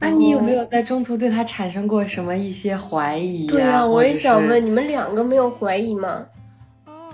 [0.00, 6.24] 那你有没有在中途对他产生过什么一些怀疑、对呀、呀、我也想问，你们两个没有怀疑吗？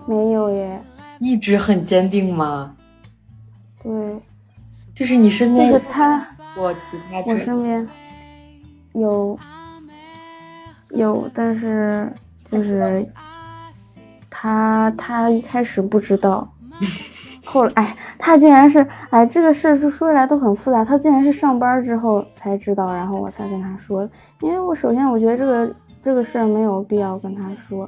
[0.07, 0.81] 没有耶。
[1.19, 2.75] 一直很坚定吗？
[3.83, 3.91] 对，
[4.95, 7.89] 就是你身边就是他，我其他我身边
[8.95, 9.39] 有
[10.91, 12.13] 有，但是
[12.51, 13.07] 就是
[14.41, 16.51] 他他一开始不知道，
[17.45, 24.09] 后来哎，他竟然是哎，这个事是说起来都很复杂，他竟然是上班之后才知道，然后我才跟他说，
[24.41, 27.87] 因为我首先我觉得这个这个事儿没有必要跟他说。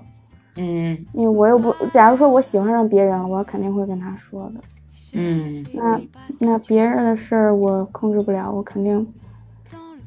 [0.57, 4.61] 嗯因为我又不，假如说我喜欢上别人了，我肯定会跟他说的。
[5.15, 6.01] 嗯那
[6.38, 9.07] 那别人的事儿我控制不了，我肯定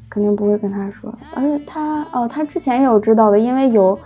[0.08, 1.12] 肯定不会跟他说。
[1.34, 3.98] 而且他哦，他之前也有知道的，因为有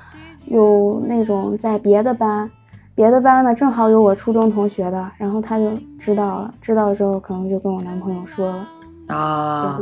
[0.49, 2.49] 有那种在别的班，
[2.95, 8.67] 别的班呢正好有我初中同学的，然后他就知道了，知道了之后可能就跟我男朋友说了。
[9.07, 9.79] 啊，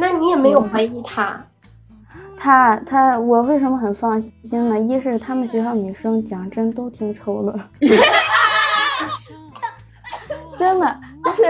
[0.00, 1.44] 那你也没有怀疑他？
[2.36, 4.78] 他他我为什么很放心呢？
[4.78, 7.58] 一是他们学校女生讲真都挺丑的，
[10.58, 11.42] 真的就是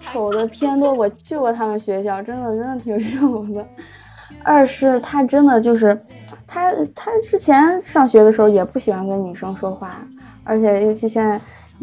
[0.00, 0.92] 丑的偏多。
[0.92, 3.66] 我去过他们学校，真的真的挺丑的。
[4.42, 5.98] 二是他真的就是
[6.46, 9.98] 他他之前上学的时候也不喜欢跟女生说话，
[10.44, 11.40] 而且尤其现在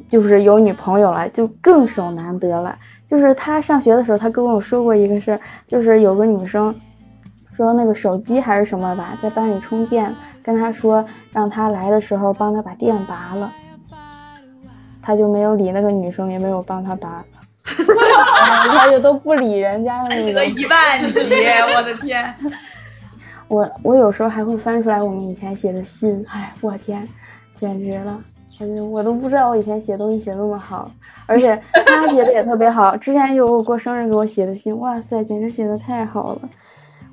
[0.10, 2.78] 就是有女朋友了，就更手难得了。
[3.06, 6.74] 就是他上学的时候，他跟我说过一个事儿，就是有个女生。
[7.56, 13.52] 说那个手机还是什么吧，在班里充电，跟他说让他来的时候帮他把电拔了，
[15.02, 17.26] 他就没有理那个女生，也没有帮他拔，
[18.70, 20.46] 他就都不理人家的那个。
[20.46, 21.20] 一万级，
[21.76, 22.34] 我的天！
[23.48, 27.08] 我我有时候还会翻出来我们以前写的信，哎，我天，
[27.56, 28.18] 简直了！
[28.60, 30.92] 我就我都不知道我以前写东西写那么好，
[31.28, 32.98] 而且他写的也特别好。
[32.98, 36.42] 之前有我过生日给我写的信，哇塞，简直写的太好了。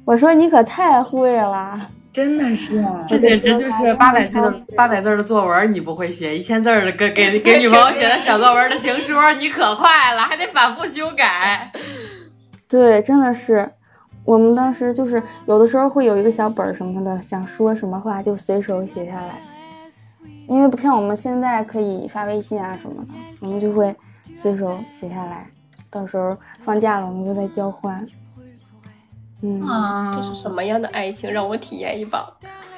[0.05, 1.89] 我说你可太会了。
[2.15, 11.73] 真的是，这简直就是八百字的八百字的作文，你不会写一千字的给给 给女朋友写的小作文的情书，你可快了，还得反复修改。
[12.71, 13.69] 对，真的是，
[14.25, 19.41] 我们当时就是有的时候会有一个小本儿什么的，想说什么话就随手写下来，
[20.47, 23.09] 因为不像我们现在可以发微信啊什么的，
[23.41, 23.93] 我们就会
[24.37, 25.49] 随手写下来，
[25.91, 28.07] 到时候放假了我们就再交换。
[29.45, 31.31] 嗯，啊这是什么样的爱情？
[31.31, 32.25] 让我体验一把。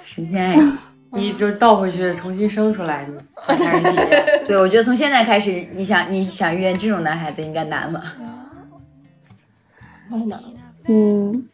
[0.04, 0.76] 神仙爱情。
[1.12, 4.26] 你就倒回去重新生出来，你才才是体验。
[4.44, 8.02] 对，我觉得从现在开始，你想你想遇见这种男孩子应该难了。
[10.10, 10.42] 太 难了。
[10.88, 11.48] 嗯，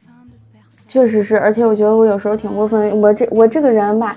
[0.88, 2.98] 确实是，而且我觉得我有时候挺过分。
[3.00, 4.16] 我这我这个人吧，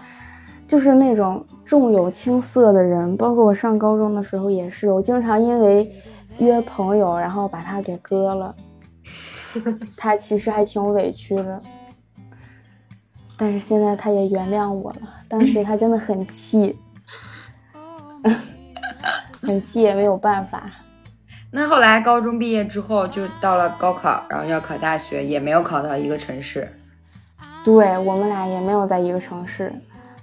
[0.68, 5.92] 就是那种重有轻色的人，包括我上高中的时候也是，我经常因为
[6.40, 8.56] 约朋友，然后把他给割了。
[9.96, 11.62] 他其实还挺委屈的，
[13.38, 15.02] 但是现在他也原谅我了。
[15.30, 16.76] 当时他真的很气，
[19.42, 20.64] 很气也没有办法。
[21.52, 26.70] 那后来高中毕业之后，就到了高考，然后要考大学，也没有考到一个城市。
[27.64, 29.74] 对我们俩也没有在一个城市，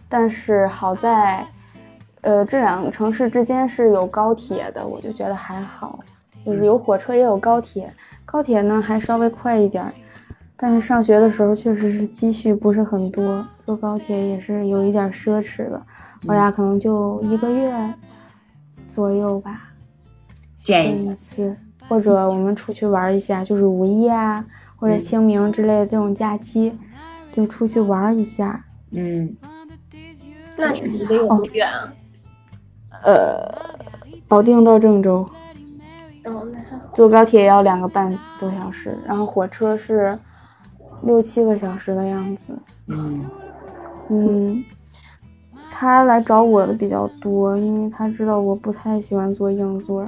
[0.09, 1.47] 但是好在，
[2.21, 5.99] 呃，这两个城市之间是有高铁的，我就觉得还好，
[6.45, 7.93] 就是有火车也有高铁，
[8.25, 9.93] 高铁呢还稍微快一点儿，
[10.57, 15.81] 但是上学的时候确实是积蓄不是很多，坐高铁也是有一点奢侈的，
[16.27, 17.73] 我俩可能就一个月
[18.91, 19.71] 左右吧，
[20.63, 21.57] 见一次，
[21.89, 24.45] 或者我们出去玩一下，就是五一啊
[24.77, 26.77] 或者清明之类的这种假期，
[27.33, 28.65] 就出去玩一下。
[28.91, 29.37] 嗯，
[30.57, 31.93] 那你离得有多远啊？
[33.05, 33.49] 呃，
[34.27, 35.29] 保定到郑州。
[36.95, 40.19] 坐高铁要两个半多小时，然后火车是
[41.03, 42.53] 六七个小时的样子。
[42.89, 43.25] 嗯，
[44.09, 44.65] 嗯，
[45.71, 50.05] 他来找我的比较多，因为他知道我不太喜欢坐硬座，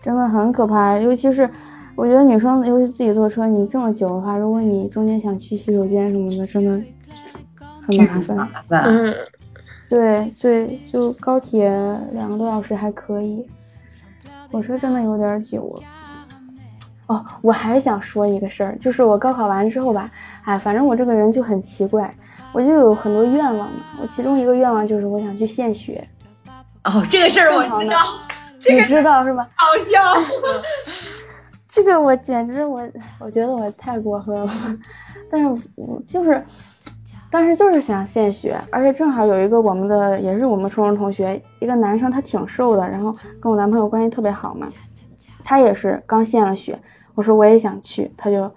[0.00, 0.98] 真的很可怕。
[0.98, 1.48] 尤其是
[1.94, 6.82] 我觉得女生，尤其自己坐车，你这么久的话，如果你中间想去洗手间什么的，真的
[7.80, 8.36] 很麻烦。
[8.36, 8.82] 麻烦。
[8.84, 9.14] 嗯，
[9.88, 11.68] 对对，就高铁
[12.12, 13.46] 两个多小时还可以，
[14.52, 15.82] 火车真的有点久了。
[17.06, 20.08] 哦，我还想说一个事儿，就是我高考完之后吧，
[20.44, 22.14] 哎，反正我这个人就很奇怪，
[22.52, 23.84] 我就有很多愿望嘛。
[24.00, 26.06] 我其中一个愿望就是我想去献血，
[26.84, 27.96] 哦，这个事儿我知道，
[28.70, 29.48] 你知道是吧？
[29.56, 30.00] 好笑。
[31.66, 32.86] 这个我简直我
[33.18, 34.52] 我觉得我太过分了，
[35.30, 36.44] 但是我就是
[37.32, 44.68] 当时就是想献血，而且正好有一个我们的也是我们初中同学，一个男生他挺瘦的，然后跟我男朋友关系特别好嘛，
[45.42, 46.78] 他也是刚献了血，
[47.14, 48.52] 我说我也想去，他就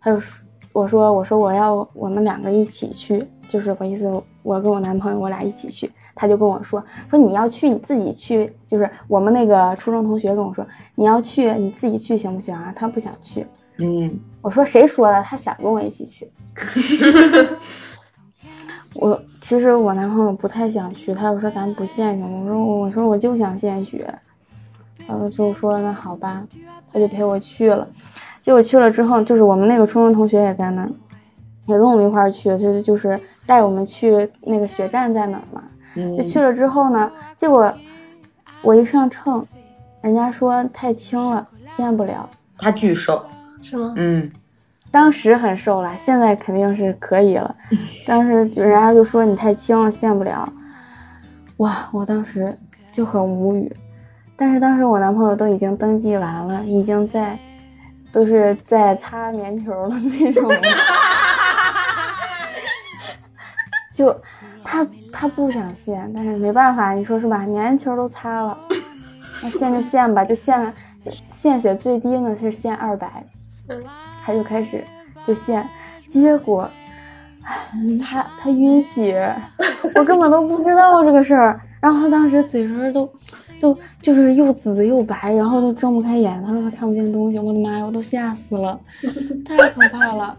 [0.00, 4.08] 他就说我说我说我要我们两个一起去，就是我意思
[4.44, 10.64] 我跟我男朋友我俩一起去，他就跟我说说你要去你自己去，就是我们那个初中同学跟我说
[10.94, 12.72] 你要去你自己去行不行啊？
[12.76, 13.44] 他不想去，
[13.78, 15.20] 嗯，我说谁说的？
[15.20, 16.30] 他想跟我一起去。
[18.94, 22.24] 我其实我男朋友不太想去，他就说咱不献血？
[22.24, 24.12] 我说我说我就想献血，
[25.06, 26.44] 然后就说那好吧，
[26.92, 27.86] 他就陪我去了。
[28.42, 30.90] 结果去了之后，就是我们那个初中同学也在那儿，
[31.66, 35.62] 也跟我们一块儿去，就是就是带我们去那个血站在哪儿嘛。
[36.16, 37.72] 就去了之后呢，结果
[38.62, 39.44] 我一上秤，
[40.00, 42.28] 人家说太轻了，献不了。
[42.58, 43.22] 他巨瘦。
[43.62, 43.92] 是吗？
[43.96, 44.30] 嗯，
[44.90, 47.54] 当时很瘦了，现在肯定是可以了。
[48.06, 50.52] 当时就人家就说你太轻了，献不了。
[51.58, 52.58] 哇，我当时
[52.90, 53.70] 就很无语。
[54.36, 57.38] 但是当时我男朋友都已经登记完了，已经在
[58.10, 60.50] 都是在擦棉球的那种。
[63.94, 64.18] 就
[64.64, 67.40] 他他不想献，但是没办法，你说是吧？
[67.40, 68.58] 棉球都擦了，
[69.42, 70.74] 那献就献吧，就献
[71.30, 73.22] 献血最低呢是献二百，
[74.24, 74.82] 他就开始
[75.24, 75.66] 就献，
[76.08, 76.68] 结果，
[77.42, 79.34] 唉他他晕血，
[79.94, 81.60] 我根本都不知道这个事儿。
[81.80, 83.10] 然后他当时嘴唇都
[83.58, 87.38] 都就是又紫又白，然后都睁不开眼，他说他看不见东西。
[87.38, 88.78] 我的妈呀，我都吓死了，
[89.46, 90.36] 太可怕了。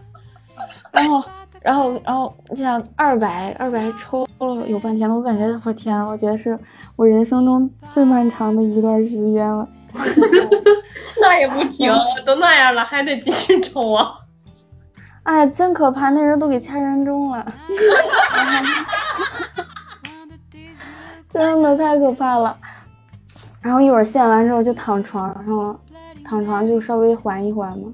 [0.92, 1.24] 然后
[1.60, 6.56] 然后然后这样二百二百抽了有半天，我感觉我天，我觉得是
[6.94, 9.68] 我人生中最漫长的一段时间了。
[11.20, 11.92] 那也不停，
[12.24, 14.12] 都那样了还得继续抽啊！
[15.24, 16.10] 哎，真可怕！
[16.10, 17.46] 那人都给掐人中了，
[21.28, 22.56] 真的太可怕了。
[23.60, 25.78] 然后一会儿献完之后就躺床上了，
[26.24, 27.92] 躺床就稍微缓一缓嘛。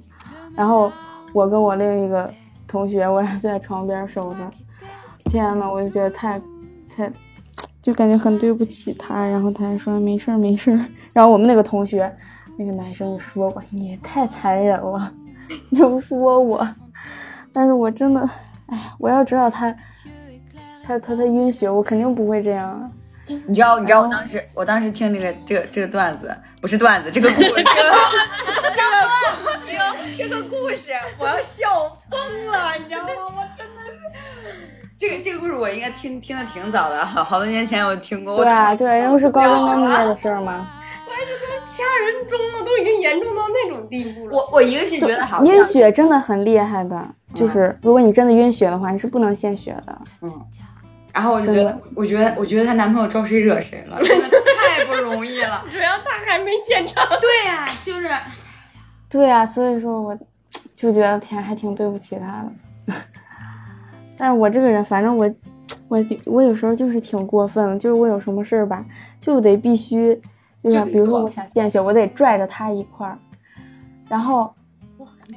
[0.57, 0.91] 然后
[1.35, 2.33] 我跟我另一个
[2.67, 4.51] 同学，我俩在床边守着。
[5.27, 6.41] 天呐，我就觉得太
[6.89, 7.13] 太，
[7.83, 9.27] 就感觉很对不起他。
[9.27, 10.81] 然后他还说没事儿没事儿。
[11.12, 12.12] 然后我们那个同学，
[12.57, 15.12] 那个男生也说我，你也太残忍了，
[15.75, 16.66] 就说我。
[17.53, 18.21] 但是我真的，
[18.66, 19.75] 哎，我要知道他，
[20.87, 22.90] 他他他晕血，我肯定不会这样啊。
[23.47, 27.64] 你知道，你知道我当时，我当时听那个这个这个段子，不是段子，这个故事，这个
[29.66, 33.35] 这个这个故事，我要笑疯了，你知道吗？
[33.37, 34.01] 我真的是，
[34.97, 38.37] 这个这个故事我应该听听的挺早的，好好多年前我听过。
[38.37, 40.68] 对啊，对，因为是高中刚 毕业的事儿嘛。
[41.26, 44.37] 这都掐人中了，都已经严重到那种地步了。
[44.37, 49.98] 我我一个是觉得好晕血真的很厉害的，就是如果你真的晕血的话，你是不能献血的。
[50.22, 50.46] 嗯。
[51.14, 54.26] 然后我就觉得，我觉得，我觉得她男朋友招谁惹谁了，真的
[54.57, 55.64] 太不容易了。
[55.72, 57.04] 主要他还没现场。
[57.20, 58.09] 对呀，就是。
[59.09, 60.16] 对呀，所以说我
[60.76, 62.94] 就觉得天还挺对不起他的。
[64.16, 65.28] 但是我这个人，反正我
[65.88, 68.85] 我我有时候就是挺过分的，就是我有什么事儿吧，
[69.20, 70.20] 就得必须，
[70.62, 73.18] 就是比如说我想献血，我得拽着他一块儿。
[74.09, 74.53] 然后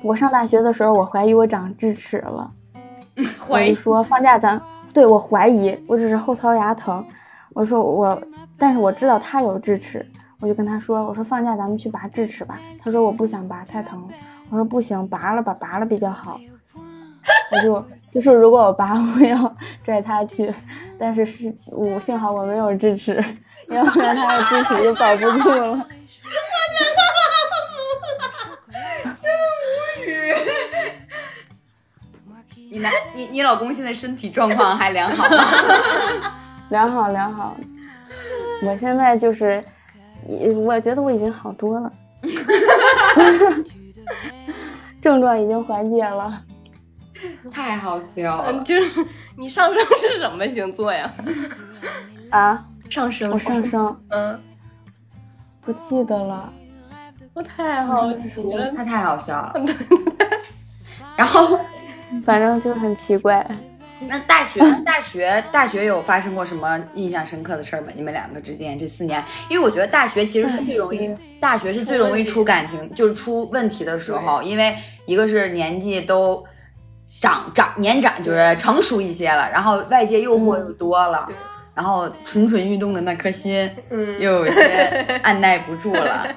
[0.02, 2.52] 我上大学的时候，我怀疑我长智齿了，
[3.48, 4.62] 我就说放假咱。
[4.94, 7.06] 对我怀疑，我只是后槽牙疼。
[7.54, 8.22] 我说我，
[8.58, 10.06] 但是我知道他有智齿，
[10.42, 12.60] 我就跟他说，我说放假咱们去拔智齿吧。
[12.82, 14.06] 他说我不想拔，太疼。
[14.50, 16.38] 我说不行，拔了吧，拔了比较好。
[17.52, 20.54] 我就就是如果我拔，我要 拽他去，
[21.00, 23.24] 但是是我幸好我没有智齿，
[23.72, 25.88] 要不然他的智齿就保不住了。
[32.70, 35.46] 你男你你老公现在身体状况还良好吗？
[36.70, 37.56] 良好良好，
[38.64, 39.62] 我现在就是，
[40.66, 41.92] 我觉得我已经好多了，
[45.02, 46.42] 症状已经缓解了，
[47.52, 48.64] 太好笑了。
[48.64, 49.06] 就是
[49.38, 51.12] 你上升是什么星座呀？
[52.32, 54.40] 啊，上升，我上升，嗯，
[55.62, 56.54] 不记得了，
[57.34, 59.54] 我太好奇了，他太好笑了，
[61.18, 61.60] 然后。
[62.26, 63.42] 反正就很奇怪。
[64.02, 67.88] 那大学，大学，大学有发生过什么印象深刻的事儿吗？
[67.96, 74.42] 你们两个之间这四年，因为我觉得大学其实是最容易，大学是最容易出感情，就是出问题的时候。
[74.44, 74.76] 因为
[75.06, 76.44] 一个是年纪都
[77.22, 81.30] 长长年长，就是成熟一些了，然后外界诱惑又多了，
[81.82, 83.68] 然后蠢蠢欲动的那颗心
[84.20, 84.62] 又有些
[85.24, 86.28] 按耐不住了。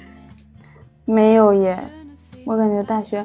[1.06, 1.82] 没有耶，
[2.44, 3.24] 我感觉大学，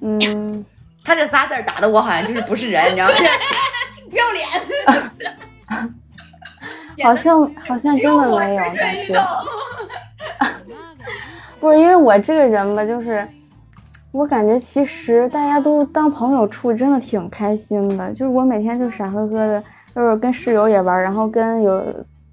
[0.00, 0.64] 嗯。
[1.04, 3.14] 他这仨字打的我好像就是不是人，你知道吗？
[4.08, 4.46] 不要脸。
[7.02, 9.20] 好像好像真的没有感觉。
[11.58, 13.26] 不是因为我这个人吧，就是
[14.12, 18.12] 我感觉其实大家都当朋友处，真的挺开心的。
[18.12, 19.64] 就是我每天就傻呵呵的，
[19.96, 21.82] 就是跟室友也玩，然后跟有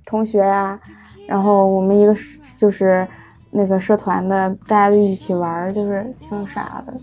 [0.06, 0.78] 同学呀，
[1.26, 2.14] 然后我们一个
[2.58, 3.08] 就是
[3.52, 6.94] 那个社团的，大家都一起玩，就是挺傻的。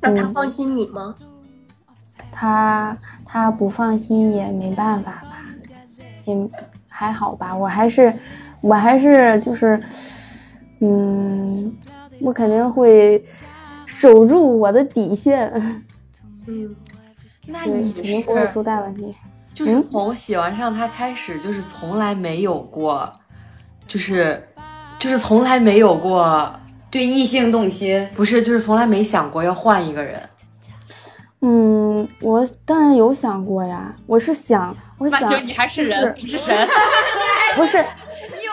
[0.00, 1.12] 那他放心你吗？
[2.30, 5.44] 他他不放心也没办法吧，
[6.24, 6.48] 也
[6.86, 7.52] 还好吧。
[7.56, 8.14] 我还是
[8.60, 9.82] 我还是就是，
[10.78, 11.76] 嗯，
[12.20, 13.26] 我肯定会
[13.86, 15.52] 守住我的底线。
[16.46, 16.76] 嗯，
[17.46, 19.12] 那你肯定不会出大问题。
[19.58, 23.12] 就是从喜欢上他开始，就是从来没有过，
[23.88, 24.48] 就是
[25.00, 26.52] 就是从来没有过。
[26.90, 30.18] 对异性动心，不是就是从来没想过要换一个人。
[31.40, 36.56] 嗯，我当然有想过呀，我是想，我想你还是人，不是神，
[37.56, 37.84] 不是，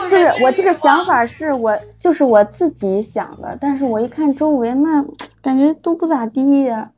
[0.10, 5.06] 就是我这个想法是我就是我自己想的，但是我一看周围那
[5.42, 6.90] 感觉都不咋地呀，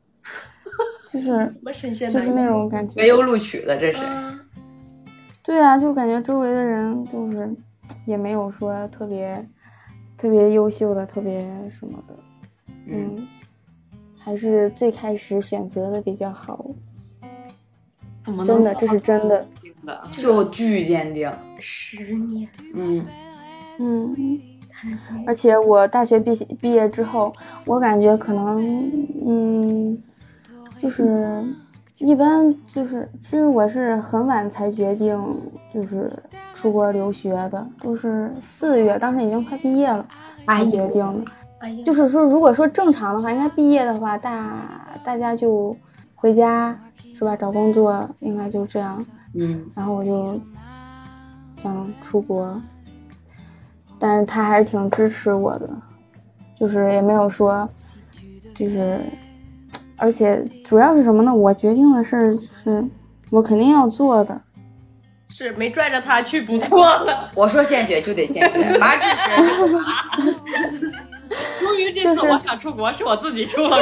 [1.08, 4.04] 就是就是那种感觉，没有录取的这是。
[5.42, 7.50] 对啊，就感觉周围的人就是
[8.06, 9.44] 也没有说特别。
[10.20, 11.38] 特别优秀的，特别
[11.70, 12.14] 什么的，
[12.88, 13.24] 嗯，
[14.18, 16.66] 还是最开始选择的比较好。
[18.24, 18.74] 怎么真的？
[18.74, 19.46] 这是真的，
[20.10, 21.30] 就巨坚定。
[21.60, 22.48] 十年。
[22.74, 23.06] 嗯
[23.78, 24.40] 嗯。
[25.24, 27.32] 而且我大学毕毕业之后，
[27.64, 28.90] 我感觉可能，
[29.24, 30.02] 嗯，
[30.78, 31.44] 就是。
[32.00, 35.20] 一般就是，其实我是很晚才决定，
[35.74, 36.08] 就是
[36.54, 40.06] 出国留学的，都是四月，当时已经快毕业了
[40.46, 41.82] 才决定的。
[41.82, 45.76] 就是说，如果说正常的话，应该毕业的话，大大家就
[46.14, 46.78] 回家，
[47.16, 47.34] 是吧？
[47.34, 49.04] 找工作应该就这样。
[49.34, 49.68] 嗯。
[49.74, 50.40] 然后我就
[51.56, 52.62] 想出国，
[53.98, 55.68] 但是他还是挺支持我的，
[56.56, 57.68] 就是也没有说，
[58.54, 59.00] 就是。
[59.98, 61.34] 而且主要是什么呢？
[61.34, 62.84] 我决定的事儿是，
[63.30, 64.40] 我肯定要做的，
[65.28, 67.30] 是没拽着他去不错了。
[67.34, 69.80] 我说献血就得献血，拔智齿就拔。
[71.60, 73.76] 终于这次我想出国，是我自己出了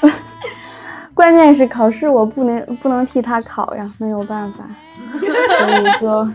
[0.00, 0.10] 国。
[1.12, 4.64] 关键是考试我不能不能替他考呀，没有办法，
[5.10, 6.32] 所以说，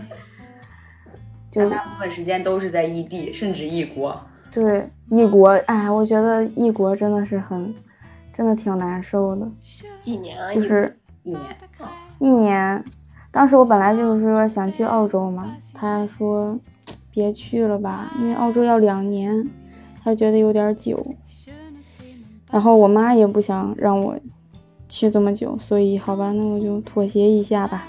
[1.50, 4.20] 就大部分时间都是在异地，甚至异国。
[4.52, 7.74] 对异国，哎，我觉得异国真的是很，
[8.36, 9.48] 真的挺难受的。
[10.00, 10.52] 几年啊？
[10.52, 11.56] 就是一年，
[12.18, 12.84] 一年，
[13.30, 16.58] 当时我本来就是说想去澳洲嘛，他说
[17.10, 19.48] 别去了吧，因为澳洲要两年，
[20.02, 21.06] 他觉得有点久。
[22.50, 24.16] 然后我妈也不想让我
[24.88, 27.88] 去这么久，所以好吧，那我就妥协一下吧。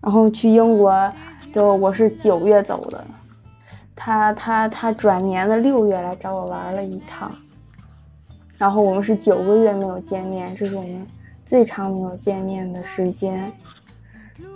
[0.00, 1.12] 然后去英国，
[1.52, 3.04] 就我是九月走的，
[3.94, 7.30] 他他他转年的六月来找我玩了一趟，
[8.58, 11.06] 然后我们是九个月没有见面，这是我们
[11.44, 13.52] 最长没有见面的时间，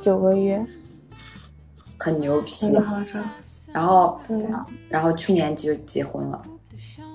[0.01, 0.64] 九个月，
[1.98, 2.51] 很牛逼。
[2.51, 3.22] 真的好长。
[3.72, 4.36] 然后，对
[4.88, 6.42] 然后去年就结婚了。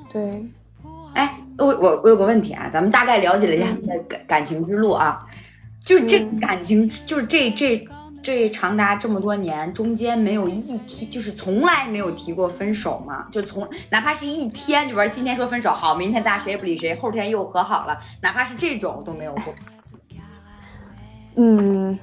[0.10, 0.46] 对，
[1.14, 5.20] 哎，我我我有个问题啊，咱们大概了解了一下你的感感情之路啊，
[5.84, 7.86] 就是这嗯感情，就是这这
[8.26, 19.54] 这长达这么多年，中间没有一提，就是从来没有提过分手嘛，就从哪怕是一天，就玩今天说分手，好，明天大家谁也不理谁，后天又和好了，哪怕是这种都没有过。
[21.38, 22.00] 嗯，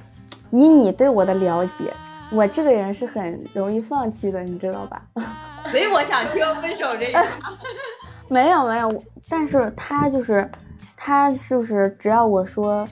[0.49, 1.93] 以你对我的了解，
[2.31, 5.05] 我这个人是很容易放弃的，你知道吧？
[5.67, 7.21] 所以我想听分手这一趴。
[8.29, 8.89] 没有没有，
[9.27, 10.49] 但是他就是
[10.95, 12.87] 他就是只要我说，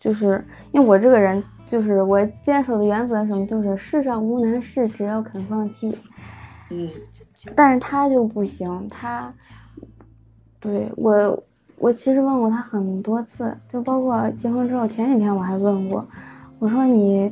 [0.00, 5.96] 就是因为我这个人就是我坚守的原则是什么，就是世上无难事，只要肯放弃。
[6.70, 6.88] 嗯，
[7.54, 9.32] 但是他就不行，他
[10.58, 11.42] 对我，
[11.76, 16.02] 我其实问过他很多次，就包括结婚之后，前几天我还问过，
[16.58, 17.30] 我说你，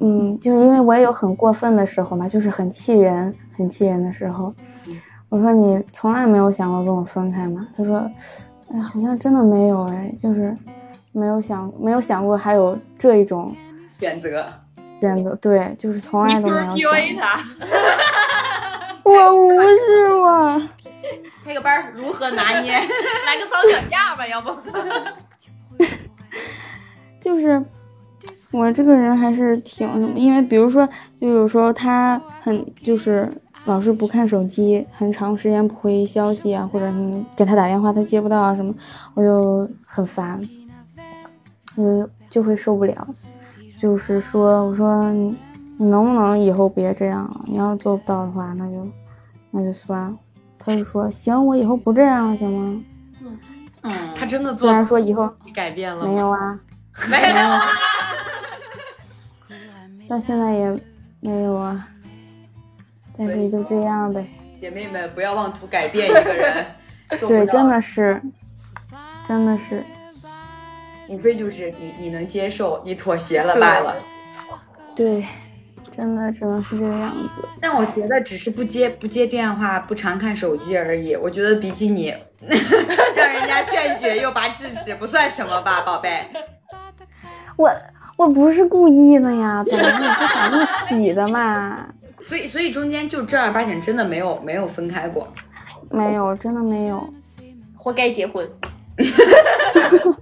[0.00, 4.52] 嗯，就是因为我也有很过分的时候嘛，就是很气人、很气人的时候，
[5.28, 7.68] 我说你从来没有想过跟我分开吗？
[7.76, 7.98] 他说，
[8.68, 10.54] 哎，好像真的没有哎，就是
[11.12, 13.54] 没有想没有想过还有这一种
[13.98, 14.44] 选择。
[15.00, 17.38] 选择，对，就是从来都没有想他，
[19.02, 20.62] 我不是我。
[21.44, 22.72] 开个班如何拿捏？
[23.26, 24.50] 来个早点价吧，要不？
[27.20, 27.60] 就是
[28.52, 30.88] 我这个人还是挺什么，因为比如说，
[31.20, 33.28] 就有时候他很就是
[33.64, 38.72] 老是不看手机，很长时间不回消息啊，或者你给他打电话他接不到啊什么，
[39.14, 40.40] 我就很烦，
[41.76, 43.06] 嗯，就会受不了。
[43.80, 45.36] 就是说，我说你
[45.78, 47.40] 你能不能以后别这样了？
[47.46, 48.86] 你要做不到的话，那就
[49.50, 50.16] 那就算了。
[50.58, 52.82] 他就说行，我以后不这样了，行吗？
[53.82, 56.06] 嗯，他真的做虽然说以后改变了？
[56.06, 56.60] 没有啊，
[57.10, 57.58] 没有。
[60.08, 60.70] 到现在也
[61.20, 61.88] 没有啊，
[63.16, 64.24] 但是就这样呗。
[64.60, 66.64] 姐妹们不要妄图改变一个人，
[67.26, 68.22] 对，真的是，
[69.26, 69.82] 真的是，
[71.08, 73.96] 无非就是你你能接受，你妥协了罢了。
[74.94, 75.24] 对，
[75.90, 77.48] 真的只能是这个样子。
[77.60, 81.14] 但我觉得只是不接不接电话，不常看手机而已。
[81.16, 82.14] 我觉得比起你
[83.16, 86.26] 让人家献血又拔智齿，不算什么吧，宝贝。
[87.56, 87.70] 我
[88.16, 91.86] 我不是故意的呀，本来也是想一起的嘛。
[92.22, 95.26] 所以所以中间就正儿八经真的没有没有分开过。
[95.90, 97.12] 没有，真的没有。
[97.76, 98.48] 活该结婚。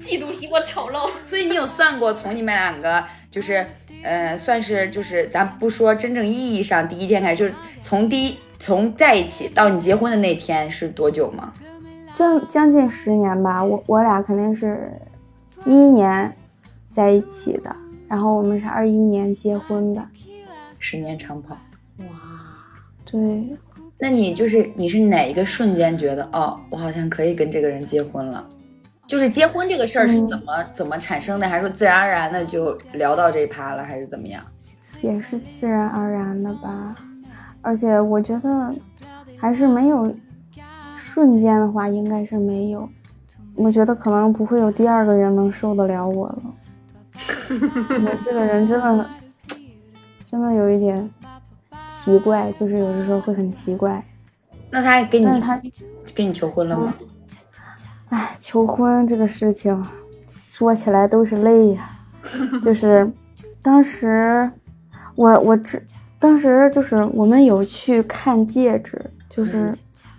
[0.00, 1.10] 嫉妒使我丑陋。
[1.26, 3.66] 所以你有算过从你们两个就是
[4.02, 11.52] 呃算是就是咱不说真正意义上第一天开始，就是从第一从在一起到你结婚的那天是多久吗？
[12.14, 14.92] 将将近十年吧，我我俩肯定是
[15.64, 16.30] 一一年
[16.90, 17.74] 在一起的，
[18.06, 20.06] 然后我们是二一年结婚的。
[20.78, 21.56] 十年长跑。
[21.98, 22.06] 哇
[23.04, 23.20] 对，
[23.98, 28.46] 那你就是你是哪一个瞬间觉得哦，我好像可以跟这个人结婚了？
[29.12, 31.46] 就是结婚这个事儿是怎么、怎么产生的？
[31.46, 34.42] 还是说自然而然的就聊到这一趴了，还是怎么样？
[35.02, 36.96] 也是自然而然的吧。
[37.60, 38.74] 而且我觉得
[39.36, 40.16] 还是没有
[40.96, 42.88] 瞬间的话，应该是没有。
[43.54, 46.42] 我觉得可能不会有第二个人能受得了我了。
[47.52, 49.10] 我这个人真的
[50.30, 51.10] 真的有一点
[51.90, 54.02] 奇怪，就是有的时候会很奇怪。
[54.70, 55.60] 那他给你他，
[56.14, 56.94] 给你求婚了吗？
[58.12, 59.82] 哎，求婚这个事情
[60.28, 61.88] 说起来都是泪呀。
[62.62, 63.10] 就是
[63.62, 64.50] 当时
[65.14, 65.82] 我我只
[66.18, 69.72] 当时就是我们有去看戒指，就是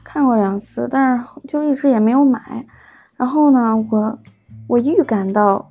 [0.03, 2.65] 看过两次，但是就一直也没有买。
[3.15, 4.19] 然后呢，我
[4.67, 5.63] 我预感到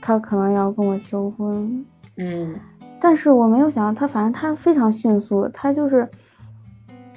[0.00, 1.84] 他可能要跟我求婚，
[2.16, 2.54] 嗯
[2.98, 6.08] 但是我没有想到他，反正他非常迅速，他就是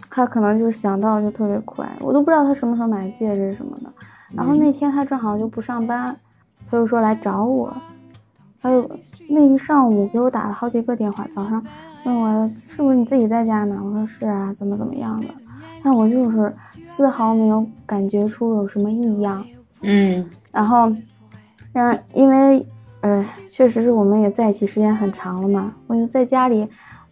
[0.09, 3.89] 他可能就是想到就特别快，我都不知道他什么时候买戒指什么的。
[4.35, 6.15] 然后那天他正好就不上班，
[6.69, 7.75] 他就说来找我，
[8.59, 8.89] 还有
[9.29, 11.63] 那一上午给我打了好几个电话，早上
[12.05, 13.79] 问我是不是你自己在家呢？
[13.83, 15.27] 我说是啊，怎么怎么样的？
[15.83, 19.43] 但我就是丝毫没有感觉出有什么异样。
[19.81, 20.91] 嗯然后，
[21.73, 22.65] 嗯，因为
[23.01, 26.67] 呃，确实是我们也在一起时间很长了嘛，我就在家里，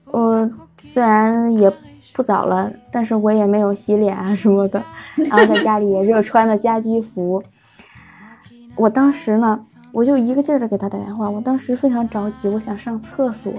[0.05, 0.47] 我
[0.79, 1.71] 虽然也
[2.13, 4.83] 不早了，但是我也没有洗脸啊什么的，
[5.25, 7.41] 然后在家里也是穿的家居服。
[8.75, 13.51] 我当时呢，我就一个劲儿的给他打电话，我当时非常着急，我想上厕所，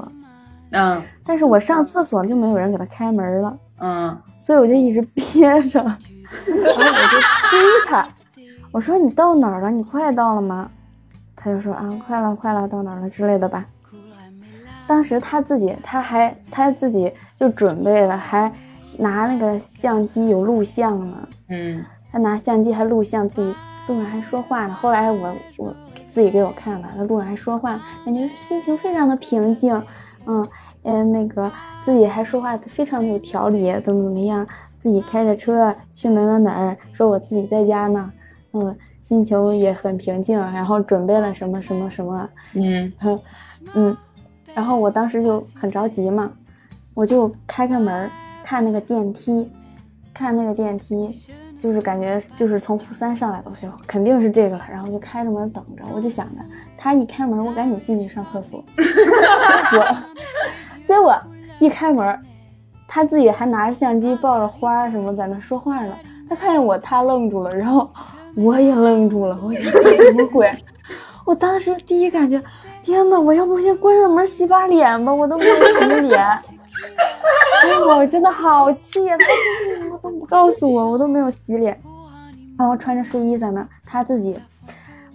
[0.70, 3.58] 嗯但是我上厕所就没有人给他开门了。
[3.80, 5.96] 嗯所以我就一直憋着，然后
[6.46, 8.08] 我就催他，
[8.72, 9.70] 我说你到哪儿了？
[9.70, 10.70] 你快到了吗？
[11.36, 13.64] 他就说啊，快了，快了，到哪儿了之类的吧。
[14.86, 18.52] 当时他自己，他还他自己就准备了，还
[18.98, 21.84] 拿那个相机有录像呢，嗯。
[22.12, 23.54] 他拿相机还录像，自己
[23.86, 24.74] 路上还说话呢。
[24.74, 25.72] 后来我我
[26.08, 29.80] 自己给我看了，他路上还说话，感觉心情非常的平静，
[30.26, 30.48] 嗯
[30.82, 31.48] 嗯，那个
[31.84, 34.44] 自己还说话非常的有条理，怎么怎么样，
[34.80, 38.12] 自己开着车去哪哪哪儿，说我自己在家呢，
[38.54, 42.92] 嗯，心情也很平静，然后准备了什么什么什么，嗯。
[43.74, 43.96] 嗯，
[44.52, 46.32] 然后我当时就很着急嘛，
[46.92, 48.10] 我就开开门儿
[48.44, 49.50] 看那个电梯，
[50.12, 51.20] 看那个电梯，
[51.58, 56.42] 就是感觉就是从负三上来的，我就肯定是这个了，然后就开着门等着，我就想着
[56.76, 58.62] 他一开门，我赶紧进去上厕所，
[59.70, 59.86] 结果
[60.86, 61.14] 结果
[61.58, 62.18] 一开门，
[62.88, 65.94] 他自己还拿着相机抱着花什么在那说话呢，
[66.28, 67.88] 他看见我，他愣住了，然后
[68.36, 70.52] 我也愣住了，我想这什么鬼？
[71.26, 72.42] 我当时第一感觉，
[72.82, 76.26] 天呐，我要不先关上门洗把脸吧，我都没有洗脸。
[77.62, 79.16] 哎呦，我真的好气呀！
[79.90, 81.78] 他都不告诉我，我都没有洗脸，
[82.58, 84.38] 然后穿着睡衣在那，他自己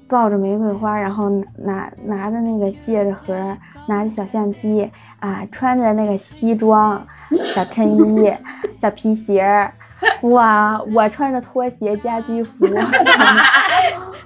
[0.07, 4.89] 抱着玫瑰花，然后拿拿着那个戒指盒，拿着小相机
[5.19, 8.31] 啊，穿着那个西装、小衬衣、
[8.79, 9.73] 小皮鞋儿，
[10.21, 12.67] 哇，我穿着拖鞋、家居服，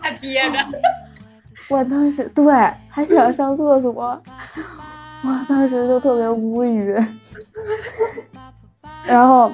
[0.02, 0.58] 还憋着。
[1.70, 2.54] 我当时对
[2.90, 4.22] 还想上厕所，我
[5.48, 6.98] 当时就特别无语。
[9.06, 9.52] 然后，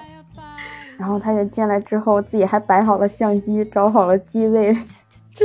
[0.97, 4.75] 然后他就进来之后，自己还摆好了相机，找好了机位，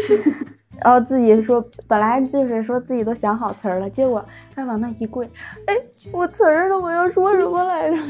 [0.83, 5.29] 然后自己说，本来就是说自己都想好词儿了，结果他往那一跪，
[5.67, 5.75] 哎，
[6.13, 6.79] 我词儿呢？
[6.79, 7.97] 我要说什么来着？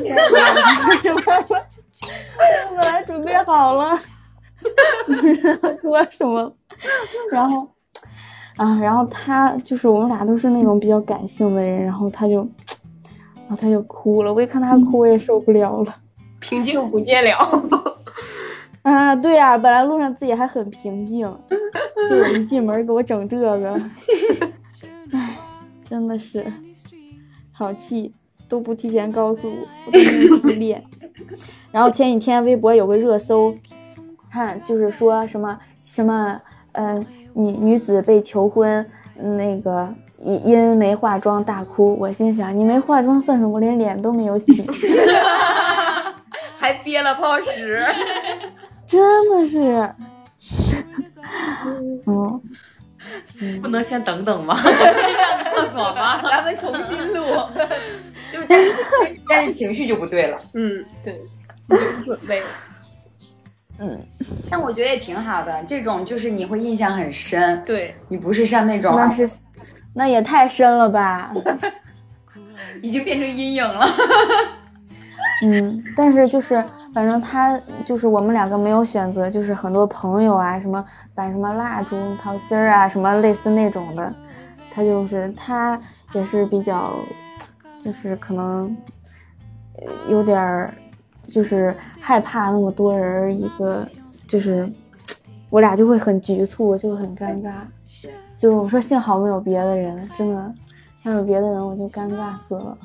[2.71, 3.99] 我本来准备好了，
[5.07, 6.53] 不知道说什么，
[7.31, 7.69] 然后。
[8.57, 12.47] 啊，然后他就是我们俩都是那种比较感性的人，然后他就，
[13.51, 14.33] 后他就哭了。
[14.33, 15.97] 我一看他哭，我也受不了了。
[16.39, 17.37] 平静不见了。
[18.83, 21.31] 啊，对呀、本来路上自己还很平静，
[22.09, 23.81] 结果一进门给我整这个，
[25.13, 25.37] 唉，
[25.89, 26.45] 真的是
[27.53, 28.15] 好气，
[28.49, 29.67] 都不提前告诉我。
[31.71, 33.55] 然后前几天微博有个热搜，
[34.31, 36.41] 看就是说什么什么，
[36.73, 37.05] 呃。
[37.33, 38.85] 女女子被求婚，
[39.15, 39.89] 那个
[40.23, 41.97] 因因没化妆大哭。
[41.99, 43.59] 我心想，你没化妆算什么？
[43.61, 44.67] 连脸都没有洗，
[46.59, 47.83] 还憋了泡屎。
[48.87, 49.91] 真的是。
[52.07, 52.41] 嗯，
[53.63, 54.55] 不能先等等吗？
[54.57, 54.73] 上
[55.55, 56.21] 厕所吗？
[56.23, 57.25] 咱们重新录。
[58.33, 58.73] 就但是
[59.29, 60.39] 但是情绪就不对了。
[60.55, 61.21] 嗯，对，
[61.67, 62.43] 没准备。
[63.79, 63.99] 嗯，
[64.51, 67.63] 但我觉得也挺好的，这种就是你会印象很深。
[67.65, 69.29] 对，你不是像那种那是，
[69.95, 71.33] 那也太深了吧？
[72.83, 73.87] 已经变成阴影了。
[75.43, 76.63] 嗯，但是就是
[76.95, 80.85] 反正他就是我们两个没有选择，就是很多朋友啊，什么
[81.15, 84.15] 摆什么蜡烛、桃心儿啊，什么类似那种的，
[84.71, 85.81] 他就是他
[86.13, 86.93] 也是比较，
[87.85, 88.77] 就是可能
[90.09, 90.73] 有点儿。
[91.23, 93.87] 就是害怕那么多人一个，
[94.27, 94.69] 就是
[95.49, 97.53] 我俩就会很局促，就很尴尬。
[98.41, 100.55] 就我说幸好没有别的人，真的，
[101.03, 102.79] 要有别的人我就尴尬死了。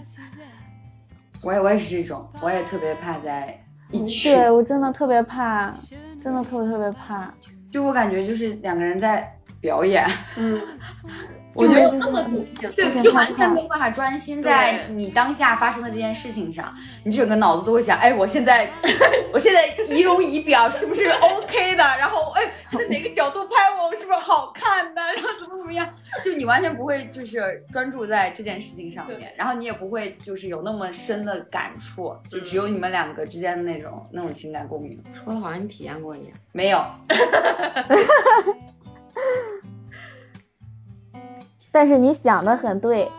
[1.40, 3.58] 我也我也是这种，我也特别怕在
[3.90, 4.28] 一起。
[4.28, 5.74] 对我真的特别怕，
[6.22, 7.32] 真的特别特别怕。
[7.70, 10.06] 就我感觉就是两个人在表演，
[10.36, 10.60] 嗯。
[11.54, 12.22] 我觉得那么
[12.60, 16.72] 对，就完全没有办法专心在你当下发生的这件事情上，
[17.04, 18.70] 你整个脑子都会想，哎，我现在，
[19.32, 21.82] 我现在仪容仪表是不是 OK 的？
[21.98, 25.02] 然后，哎，在哪个角度拍我是不是好看的？
[25.14, 25.88] 然后怎么怎么样？
[26.24, 35.02] 就你完全不会就是专注在这件事情上面，然后你也不会就是有那么深的感触，就只有你们两个之间的那种那种情感共鸣。
[35.12, 36.80] 说的好像你体验过一样，没有。
[41.72, 43.10] 但是你想的很对，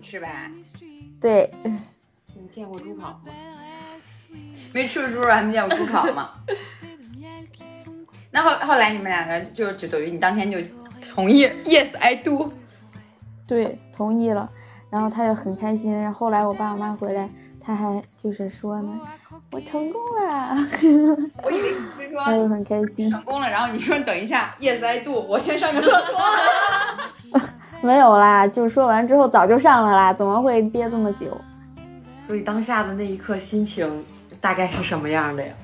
[0.00, 0.28] 是吧？
[1.20, 3.20] 对， 你见过猪跑吗？
[4.72, 6.28] 没吃过猪肉，还没见过猪跑吗？
[8.30, 10.58] 那后后来你们两个就就等于你当天就
[11.12, 12.48] 同意，yes I do。
[13.48, 14.48] 对，同意了，
[14.90, 15.90] 然后他就很开心。
[15.92, 17.28] 然后后来我爸我妈回来，
[17.60, 19.00] 他还就是说呢，
[19.50, 20.54] 我成功了，
[21.42, 23.10] 我以为你是说他就很开心。
[23.10, 26.20] 成功了，然后你说等一下，yes I do，我先上个厕所。
[27.80, 31.26] 没有啦，就说完之后早就上了啦，怎么会憋这么久？
[32.26, 34.04] 所以当下的那一刻心情
[34.40, 35.54] 大概是什么样的呀？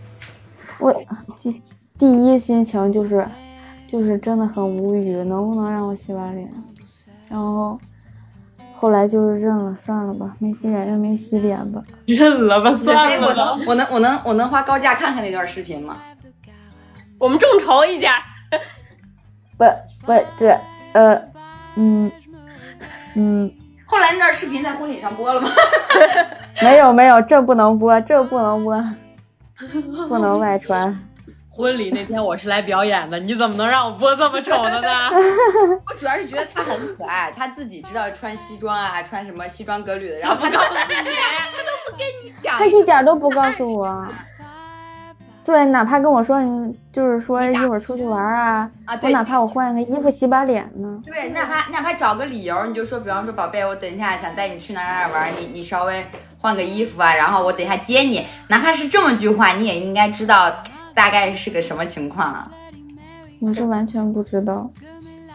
[0.79, 0.93] 我
[1.41, 1.63] 第
[1.99, 3.27] 第一心情就是，
[3.87, 6.49] 就是真的很无语，能不能让我洗把脸？
[7.29, 7.79] 然后
[8.79, 11.83] 后来就是认了，算了吧，没洗脸就没洗脸吧。
[12.07, 13.57] 认了吧，算了吧。
[13.57, 15.97] 能我能我能我能花高价看看那段视频吗？
[17.19, 18.19] 我们众筹一家，
[19.57, 19.65] 不
[20.05, 20.59] 不，这
[20.93, 21.17] 呃
[21.77, 22.11] 嗯
[23.17, 23.53] 嗯，
[23.87, 25.49] 后来那段视频在婚礼上播了吗？
[26.63, 28.85] 没有没有，这不能播，这不能播，
[30.09, 30.99] 不能外传。
[31.51, 34.89] 婚礼那天我是来表演的，你怎么能让我播这么丑的呢？
[35.87, 40.75] 我主要是觉得他很可爱，他自己知道穿西装啊，穿什么西装革履的，然后他不告诉
[42.25, 44.09] 你，讲他一点都不告诉我。
[45.45, 51.03] 对，哪怕跟我说你就是说一会儿出去玩啊，啊，对我哪怕我换个衣服洗把脸呢。
[51.05, 56.03] 对，哪怕哪怕找个理由，你就说，比方说，宝贝，我等一下想带你去哪哪哪儿玩，你你稍微
[56.39, 60.51] 换个衣服啊，然后我等一下接你，哪怕是这么句话，你也应该知道
[60.95, 62.51] 大概是个什么情况啊。
[63.41, 64.71] 我是完全不知道，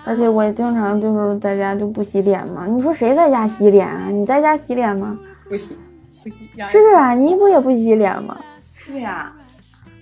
[0.04, 2.66] 而且我也经常就是在家就不洗脸嘛。
[2.66, 4.08] 你说谁在家洗脸啊？
[4.10, 5.16] 你在家洗脸吗？
[5.48, 5.78] 不洗，
[6.24, 8.36] 不洗，是啊，你不也不洗脸吗？
[8.88, 9.32] 对呀、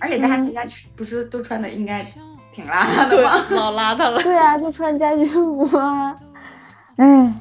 [0.00, 0.62] 而且大家人家
[0.96, 2.04] 不是都穿的应该
[2.52, 3.44] 挺邋遢的吗？
[3.50, 4.22] 老邋遢了。
[4.22, 6.14] 对啊，就穿家居服啊。
[6.96, 7.32] 哎，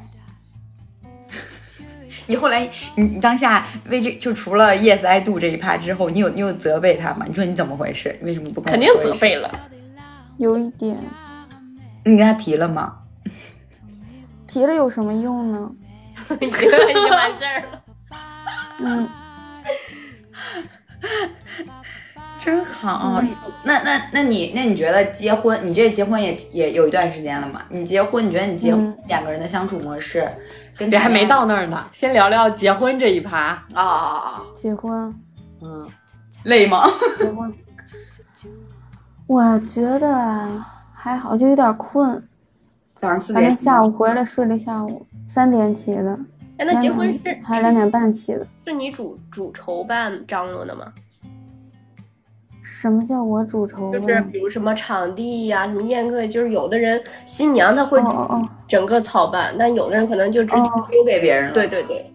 [2.27, 7.25] 你后来你你当下为这就除了 yes I do 这一趴之后，你有你有责备他吗？
[7.27, 8.17] 你说你怎么回事？
[8.21, 9.51] 你为什么不跟我肯定说一声责备了，
[10.37, 10.97] 有一点
[12.05, 12.99] 你跟他提了吗？
[14.47, 15.71] 提了有什么用呢？
[16.41, 17.83] 已经已经完事儿了。
[18.79, 19.09] 嗯，
[22.39, 23.21] 真好。
[23.63, 27.61] 那那那你那你觉得结婚，你这结婚也也有一段时间了嘛？
[27.69, 30.27] 你结婚，你觉得你结婚、嗯两个人的相处模式
[30.77, 33.37] 跟别还没到那儿呢，先聊聊结婚这一趴。
[33.39, 34.41] 啊啊啊啊！
[34.55, 35.13] 结婚，
[35.61, 35.87] 嗯，
[36.43, 36.87] 累吗？
[37.17, 37.53] 结婚，
[39.25, 40.49] 我觉得
[40.93, 42.21] 还好，就有点困。
[42.95, 46.19] 早上四反点正下午回来睡了一下午，三点起的，
[46.57, 48.45] 哎，那结婚是还是两点半起的。
[48.65, 50.91] 是你主主筹办张罗的吗？
[52.79, 54.01] 什么叫我主筹就啊？
[54.07, 57.99] 是比如什么场地呀、什么宴客，就是有的人新娘她会
[58.67, 61.53] 整个操办，但有的人可能就直接、哦丢给别人了。
[61.53, 62.05] 对对对，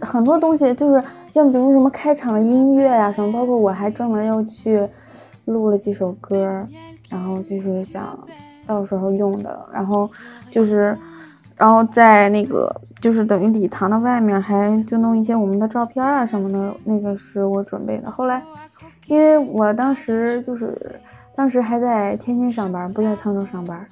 [0.00, 1.02] 很多东西就是
[1.34, 4.88] 像比如什么开场音乐呀、什么，包括我还专门又去
[5.44, 6.66] 录了几首歌，
[7.10, 8.18] 然后就是想
[8.66, 10.10] 到时候用的，然后
[10.50, 10.96] 就是，
[11.56, 18.10] 然后在那个就是等于礼堂的外面还就弄一些我们的照片啊什么的，那个是我准备的。
[18.10, 18.42] 后来，
[19.06, 20.98] 因为我当时就是
[21.34, 23.86] 当时还在天津上班，不在沧州上班，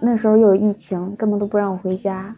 [0.00, 2.34] 那时候又有疫情，根本都不让我回家，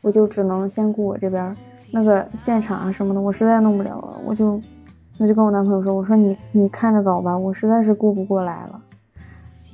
[0.00, 1.56] 我就只能先顾我这边
[1.90, 4.60] 那个现场啊什么的，我实在弄不了了，我就
[5.18, 8.80] 我就跟我男朋友说，我说你你看着搞吧，我实在是顾不过来了，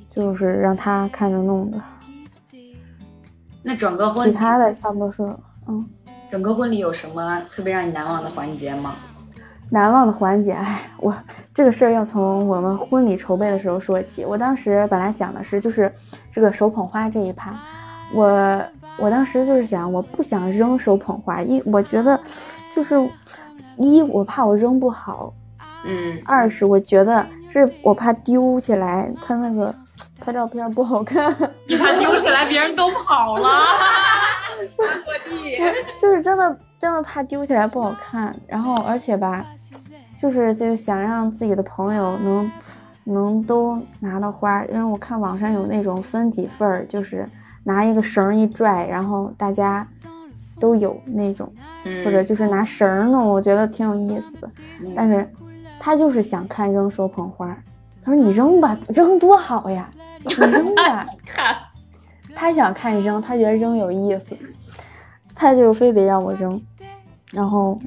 [0.09, 1.79] 就是让他看着弄的，
[3.63, 5.23] 那整个婚礼，其他的差不多是
[5.67, 5.87] 嗯。
[6.29, 8.95] 整个婚礼有什么特别让你难忘的环节吗？
[9.69, 10.53] 难忘的环节。
[10.53, 11.15] 哎，我
[11.53, 14.23] 这个事儿要从我们婚礼筹备的时候说起。
[14.25, 15.91] 我当时本来想的是就是
[16.31, 17.53] 这个手捧花这一趴，
[18.13, 18.63] 我
[18.97, 22.19] 我当时就是想我不想扔手捧花，一我觉得
[22.73, 22.95] 就是
[23.77, 25.33] 一我怕我扔不好，
[25.85, 29.73] 嗯，二是我觉得是我怕丢起来，它那个
[30.19, 31.35] 拍照片不好看，
[31.67, 33.49] 你怕丢起来别人都跑了。
[36.01, 38.35] 就是真的真的怕丢起来不好看。
[38.47, 39.45] 然后而且吧，
[40.19, 42.51] 就是就想让自己的朋友能
[43.03, 47.27] 能都拿到花，因为我看网上有那种分几份儿，就是
[47.63, 49.87] 拿一个绳一拽，然后大家
[50.59, 51.51] 都有那种，
[51.85, 54.49] 嗯或者就是拿绳弄，我觉得挺有意思的。
[54.95, 55.27] 但是
[55.79, 57.47] 他就是想看扔手捧花，
[58.03, 59.89] 他说你扔吧，扔多好呀，
[60.23, 61.05] 你扔吧。
[61.25, 61.55] 看
[62.35, 64.35] 他想看扔，他觉得扔有意思，
[65.39, 66.59] 他就非得让我扔，
[67.31, 67.79] 然后，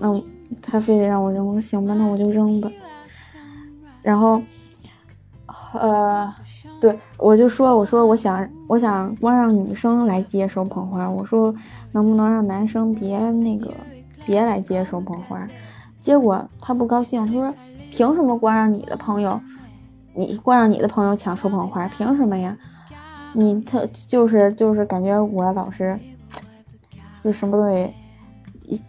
[0.00, 0.22] 嗯，
[0.62, 2.70] 他非得让我扔，我说行吧，那我就扔吧。
[4.02, 4.40] 然后，
[5.74, 6.32] 呃，
[6.80, 11.52] 对，我就说，我说我想，我想光让女生来接手捧花，我说
[11.90, 13.72] 能不能让男生别那个
[14.24, 15.44] 别来接手捧花？
[16.00, 17.52] 结果他不高兴，他说
[17.90, 19.40] 凭什么光让你的朋友，
[20.14, 21.88] 你光让你的朋友抢手捧花？
[21.88, 22.56] 凭什么呀？
[23.34, 25.98] 你他就是就是感觉我老是
[27.22, 27.94] 就什么都得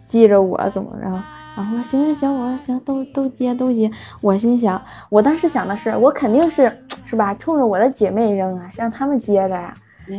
[0.08, 1.22] 记着我怎么着？
[1.56, 3.90] 然后说行行行，我说行，都都接都接。
[4.20, 9.72] 我心想，我当时想的是，我肯定是是吧，冲着我的姐妹扔啊，让他们接着呀、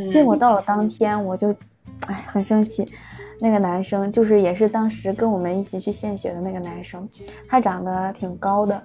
[0.09, 1.53] 结果到了当天，我就，
[2.07, 2.87] 哎，很生气。
[3.37, 7.07] 那个男生就是也是当时跟我们一起去献血的那个男生，
[7.49, 8.81] 他长得挺高的，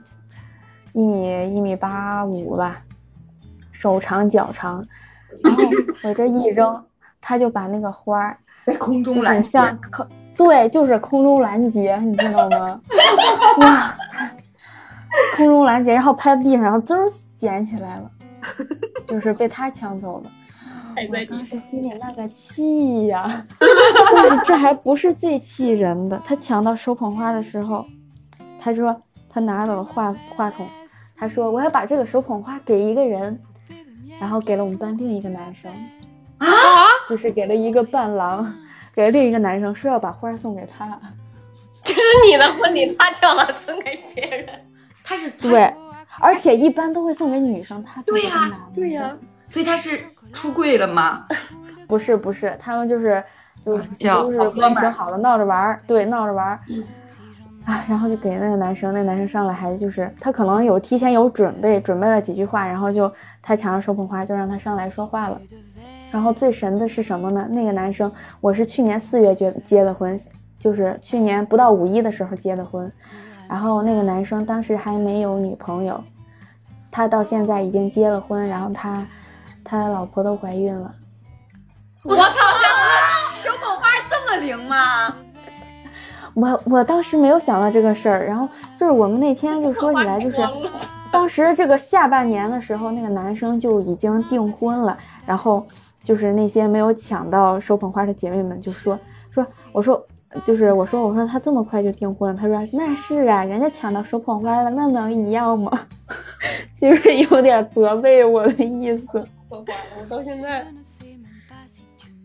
[0.93, 2.83] 一米一米八五吧，
[3.71, 4.85] 手长脚长。
[5.45, 5.63] 然后
[6.03, 6.85] 我这一扔，
[7.21, 8.37] 他就把那个花儿
[8.71, 9.79] 在空中拦截，像，
[10.37, 12.81] 对，就是空中拦截，你知道吗？
[13.59, 13.95] 哇，
[15.37, 17.07] 空中拦截，然后拍地上，然后滋儿
[17.37, 18.11] 捡起来了，
[19.09, 20.31] 就是被他抢走了。
[20.97, 23.45] 我当时心里那个气呀！
[24.15, 27.85] 但是这还不是最气人的，他抢到手捧花的时候，
[28.59, 30.67] 他说他拿走了话话筒，
[31.17, 33.41] 他说我要把这个手捧花给一个人，
[34.21, 35.71] 然后给了我们班另一个男生
[36.39, 36.47] 啊，
[37.11, 38.55] 就是给了一个伴郎，
[38.95, 40.87] 给了另一个男生，说要把花送给他。
[41.83, 44.49] 这是你的婚礼，他叫了送给别人。
[45.03, 45.75] 他是对，
[46.21, 49.17] 而且一般都会送给女生，他对呀呀、对呀、
[49.49, 50.01] 所以他是
[50.33, 51.27] 出柜了吗？
[51.89, 53.21] 不是不是，他们就是
[53.65, 56.61] 就叫都是关系挺好的，闹着玩儿，对，闹着玩儿。
[57.65, 65.41] 啊，然后就给那个男生，那男生上来还就是他可能有提前有准备，准备了几句话，然后就他抢着手捧花，就让他上来说话了。
[66.11, 67.47] 然后最神的是什么呢？
[67.51, 70.19] 那个男生，我是去年四月结结的婚，
[70.59, 72.91] 就是去年不到五一的时候结的婚。
[73.49, 76.03] 然后那个男生当时还没有女朋友，
[76.91, 79.07] 他到现在已经结了婚，然后他
[79.65, 80.95] 他老婆都怀孕了。
[82.05, 82.23] 我操！
[83.37, 85.17] 手捧花这么灵吗？
[86.35, 90.39] 我我当时没有想到这个事儿，然后就是我们那天就说起来，就是
[91.11, 94.97] 当时这个下半年的时候，那个男生就已经订婚了，
[95.27, 95.67] 然后
[96.03, 98.99] 就是那些没有抢到手捧花的姐妹们就说
[99.31, 100.05] 说，我说
[100.45, 105.71] 就是我说我说他这么快就订婚了，他说那是啊，人家抢到手捧花了，那能一样吗？
[106.81, 110.67] 就是有点责备我的意思，我管了，我到现在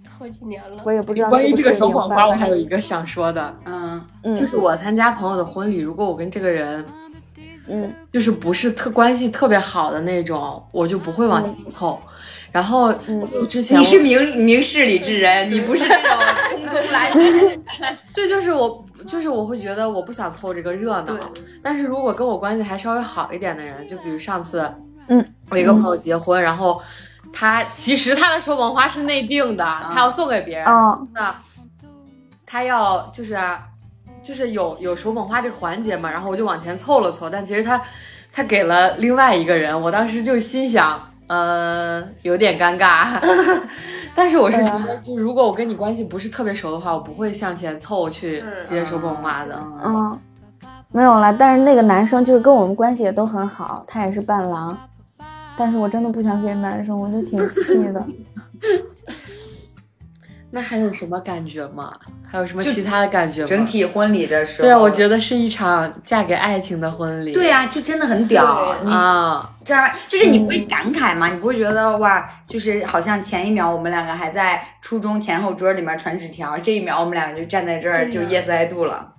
[0.07, 0.82] 好几年了。
[0.86, 6.86] 我也不知道关于这个手捧花，我还有一个想说的，嗯，嗯就是我参加朋友的婚礼，如果我跟这个人
[7.67, 11.99] 嗯就是不是特关系特别好的那种，我就不会往前凑。
[12.56, 16.18] 然后嗯就之前我你是明明事理之人，你不是那种
[16.56, 17.20] 空中来的。
[18.16, 21.20] 对，就是我，就是我会觉得我不想凑这个热闹。
[21.62, 24.74] 但是如果跟我关系还稍微好一点的人，就比如上次，
[25.10, 26.82] 嗯，我一个朋友结婚，然后
[27.34, 31.36] 他其实他的手捧花是内定的，他要送给别人，哦那
[32.45, 33.38] 他要就是
[34.24, 37.82] 就是有有手捧花这个环节嘛，然后我就往前凑了凑，但其实他
[38.32, 41.12] 他给了另外一个人，我当时就心想。
[41.28, 43.19] 呃，有点尴尬，
[44.13, 49.59] 但是我是觉得，就如果我跟你关系不是特别熟的话，我不会向前凑去接手捧花的。
[49.84, 50.19] 嗯，
[50.91, 54.78] 没有啦，但是那个男生就是跟我们关系也都很好，他也是伴郎，
[55.57, 58.05] 但是我真的不想给男生，我就挺气的。
[60.52, 61.93] 那还有什么感觉吗？
[62.26, 63.48] 还有什么其他的感觉吗？
[63.48, 67.32] 整体婚礼的时候，对啊，我觉得是一场嫁给爱情的婚礼。
[67.32, 68.43] 对啊、就真的很屌。
[68.86, 71.30] 啊，这样就是你不会感慨吗？
[71.30, 79.14] 你不会觉得哇，就是好像前一秒我们两个还在初中前后桌里面传纸条，这一秒我们两个就站在这儿就 yes I do 了。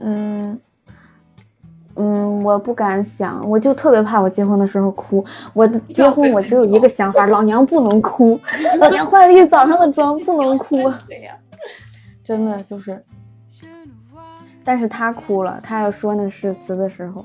[0.00, 0.60] 嗯
[1.96, 5.24] 嗯，我不敢想，我就特别怕我结婚的时候哭。
[5.52, 8.38] 我结婚我只有一个想法， 老娘不能哭，
[8.78, 10.76] 老娘化了一早上的妆不能哭，
[11.06, 11.36] 对呀、
[12.24, 13.02] 真的就是。
[14.64, 17.24] 但是他哭了，他要说那个誓词的时候，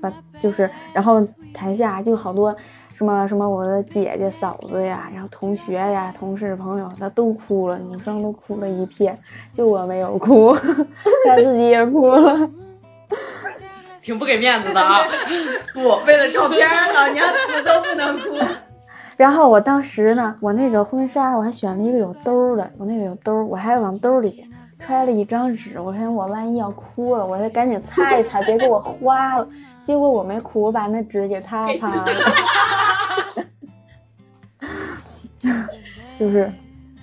[0.00, 1.20] 把就是，然后
[1.52, 2.56] 台下就好多
[2.94, 9.16] 什么什么我的姐姐、嫂子呀，然后同学呀、同事、朋友，他都哭了，女生都哭了一片，
[9.52, 10.54] 就我没有哭，
[11.26, 12.50] 他自己也哭了。
[14.10, 15.06] 挺不给面子的啊。
[15.72, 18.36] 不，为了照片，老娘死都不能哭。
[19.16, 24.44] 然后我当时呢，我那个婚纱我还选了一个有兜的，我那个有兜，我还往兜里
[24.80, 29.46] 揣了一张纸，我说我万一要哭了，我得赶紧擦一擦，别给我花了。
[29.86, 32.04] 结果我没哭，我把那纸给他擦了。
[36.18, 36.52] 就是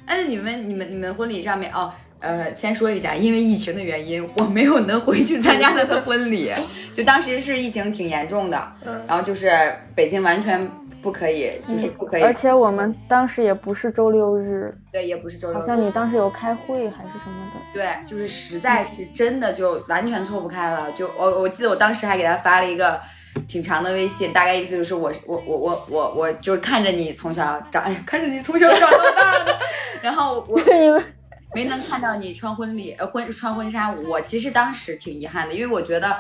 [0.05, 1.89] 哎，你们、你们、你们婚礼上面哦，
[2.19, 6.51] 呃，先说一下，因为疫情的原因，我没有能回去参加他的婚礼。
[6.93, 8.71] 就当时是疫情挺严重的，
[9.07, 9.51] 然后就是
[9.93, 10.67] 北京完全
[11.01, 12.23] 不可以，就是不可以。
[12.23, 15.61] 而且我们当时也不是周六日，对，也不是周六日。
[15.61, 17.59] 好像你当时有开会还是什么的。
[17.71, 20.91] 对，就是实在是真的就完全错不开了。
[20.93, 22.99] 就我我记得我当时还给他发了一个
[23.47, 29.59] 挺长的微信，大概意思就是我我我我我我就是看着你从小长，哎呀，看着你从小长到大的，
[30.01, 30.59] 然后我
[31.53, 33.91] 没能看到你穿婚礼呃婚穿婚纱。
[33.91, 36.17] 我其实当时挺遗憾的，因为我觉得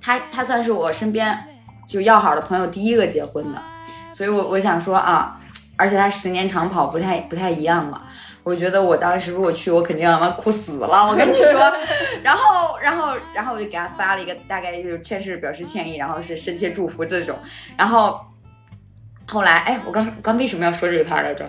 [0.00, 1.36] 他他算是我身边
[1.86, 3.62] 就要好的朋友第一个结婚的。
[4.14, 5.40] 所以，我我想说啊，
[5.76, 8.02] 而且他十年长跑不太不太一样嘛。
[8.42, 10.88] 我觉得我当时如果去，我肯定他妈哭死了。
[11.06, 11.60] 我跟你说，
[12.22, 17.38] 然后，然后，然后我就给他发了一个大概就是确实表示歉意，然后是深切祝福这种。
[17.76, 18.18] 然后
[19.26, 21.48] 后来，哎，我刚刚为什么要说这一趴来着？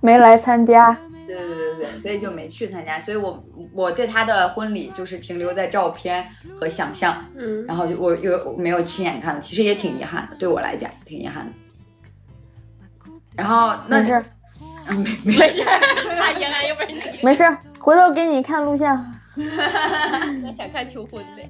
[0.00, 0.96] 没来参加。
[1.26, 2.98] 对对对对对，所以就没去参加。
[3.00, 6.26] 所以我我对他的婚礼就是停留在照片
[6.58, 11.52] 和想象，嗯，然后就我又没有亲眼看，其实也挺遗憾的，对我来讲挺遗憾的。
[13.36, 14.24] 然后那没事，
[14.88, 17.44] 嗯， 没没事，他遗憾又不是你，没事，
[17.78, 19.12] 回头给你看录像。
[19.36, 21.42] 我想看求婚的，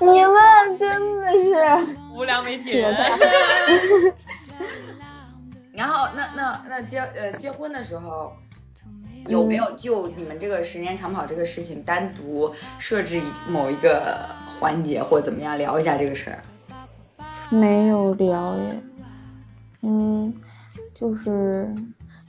[0.04, 2.92] 你们真的是无良媒体人。
[5.84, 8.32] 然后那那那结呃结婚的时候，
[9.26, 14.26] 有没有就你们这个十年长跑这个事情单独设置某一个
[14.58, 16.42] 环节或怎么样聊一下这个事儿？
[17.50, 18.80] 没有聊耶，
[19.82, 20.32] 嗯，
[20.94, 21.68] 就是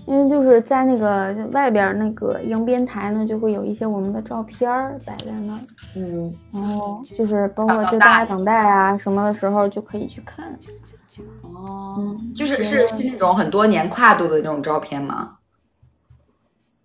[0.05, 4.69] 因为就是在那个外边那个迎宾台呢，就会有一些我们的照片
[5.05, 5.59] 摆在那儿，
[5.95, 10.57] 嗯，然后就是包括就大家等待啊什么的时候就可以去看。
[11.41, 15.37] 哦，就是是是那种很多年跨度的那种照片吗？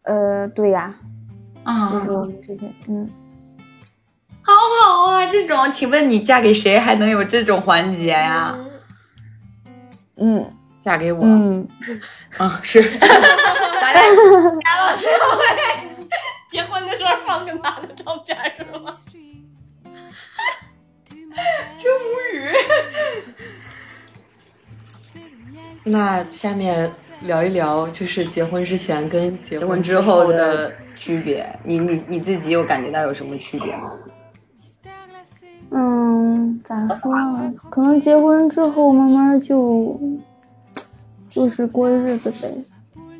[0.02, 0.94] 呃，对呀，
[1.64, 3.10] 啊，就是我们这些，嗯，
[4.40, 8.56] 好好啊，这种，请问你嫁给谁还能有这种环节呀？
[10.16, 10.50] 嗯，
[10.80, 11.68] 嫁给我，嗯，
[12.38, 12.80] 啊，是，
[16.50, 18.94] 结婚的时候放个他的照片是吗？
[21.78, 22.50] 真无语。
[25.84, 33.92] 那下面聊一聊，就是结婚之前跟结结婚之之后的的区别，你你你自己有感觉到有什么区别吗？
[35.70, 37.52] 嗯，咋说呢？
[37.70, 39.98] 可能结婚之后慢慢就
[41.30, 42.52] 就是过日子呗。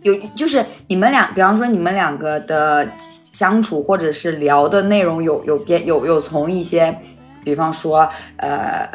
[0.02, 6.94] 有就是你们俩，比方说你们两个的相处或者是聊的内容有有变有有从一些，
[7.44, 8.08] 比方说
[8.38, 8.88] 呃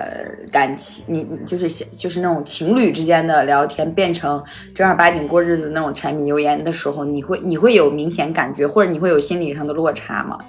[0.52, 4.44] 感情，你你就是就是那种情侣之间的聊天，变成
[4.74, 10.40] 正儿八经过日子那种柴米油盐的时候，你会你会有明显感觉，或者你会有心理上的落差吗？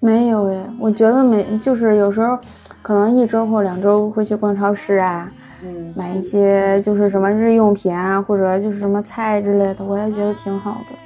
[0.00, 2.36] 没有哎，我觉得没，就是有时候
[2.82, 5.30] 可能一周或两周会去逛超市啊，
[5.62, 10.96] 嗯买一些就是什么日用品啊，或者就是什么菜之类的，我也觉得挺好的。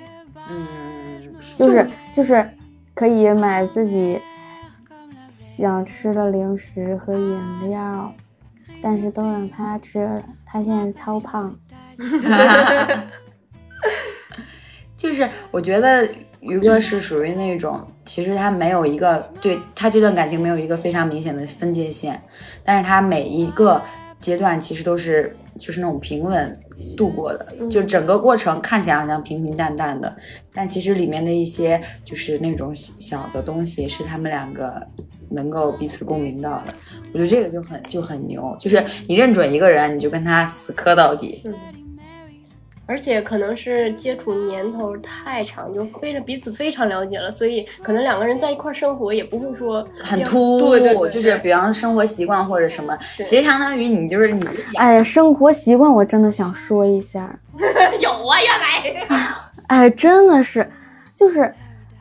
[0.50, 0.66] 嗯，
[1.56, 2.46] 就是就是
[2.94, 4.20] 可以买自己
[5.28, 8.12] 想吃的零食和饮料，
[8.82, 11.54] 但是都让他吃了，他现在超胖。
[14.96, 16.08] 就是我觉得
[16.40, 22.22] 于哥是属于那种，其实他没有一个对他这段感情没有一个非常明显的分界线，
[22.64, 23.82] 但是他每一个
[24.24, 26.58] 阶段其实都是就是那种平稳
[26.96, 30.16] 度过的，就整个过程看起来好像平平淡淡的，
[30.54, 34.80] 但其实里面的一些就是那种小的东西是他们两个
[35.28, 36.72] 能够彼此共鸣到的，
[37.12, 41.42] 我觉得这个就很就很牛，就是你认准一个人，你就跟他死磕到底。
[42.86, 54.44] 而且可能是接触年头太长，就非常彼此非常了解了，所以可能两个人在一块儿生活也不会说很突兀，对对对就是比方生活习惯或者什么，其实相当于你就是你
[54.76, 57.34] 哎，生活习惯我真的想说一下，
[58.00, 59.06] 有啊，原来。
[59.66, 60.70] 哎，真的是，
[61.14, 61.50] 就是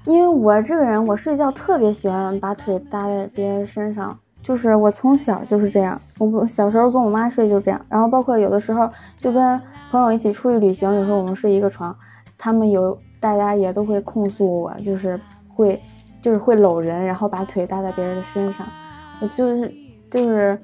[0.05, 11.95] 因为我这个人，我睡觉特别喜欢把腿搭在别人身上，就是我从小就是这样，我小时候跟我妈睡就这样，然后包括有的时候就跟朋友一起出去旅行，有时候我们睡一个床，
[12.37, 15.81] 他们有大家也都会控诉我，就是会
[16.21, 18.67] 就是会搂人，然后把腿搭在别人的身上，
[19.21, 19.73] 我就是
[20.11, 20.59] 就是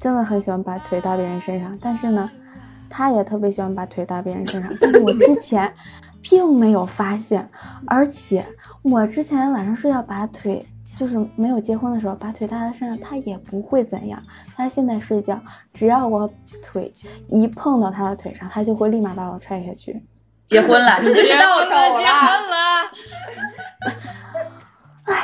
[0.00, 2.30] 真的很喜欢把腿搭别人身上，但是呢。
[2.88, 5.70] 他也特别喜欢把腿搭别人身上，但是我之前
[6.22, 7.46] 并没有发现，
[7.84, 8.46] 而且
[8.82, 10.64] 我之前晚上睡觉把腿
[10.96, 14.22] 就是没有结婚的时候把腿搭在身上，他也不会怎样。
[14.56, 15.38] 他现在睡觉，
[15.72, 16.28] 只要我
[16.62, 16.92] 腿
[17.28, 20.02] 一碰到他的腿上，他就会立马把我踹下去。
[20.46, 22.00] 结婚了， 你就是到手了。
[22.00, 22.90] 了，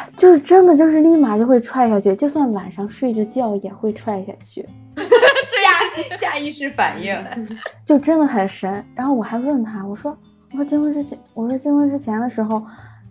[0.16, 4.68] 就是真的就是立马就会踹下去，就算晚上睡着觉也会踹下去，
[4.98, 7.16] 下下意识反应。
[7.86, 8.84] 就真的很神。
[8.94, 10.16] 然后我还问他，我说
[10.50, 12.62] 我说结婚之前，我说结婚之前的时候，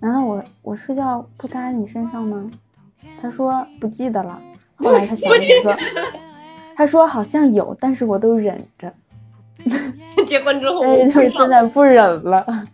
[0.02, 2.52] 难道我我睡觉不搭你身上吗？
[3.22, 4.42] 他说不记得了。
[4.76, 5.78] 后来他想了一个，
[6.76, 8.92] 他说好像有，但是我都忍着。
[10.26, 12.66] 结婚之后，但是就是现在不忍了。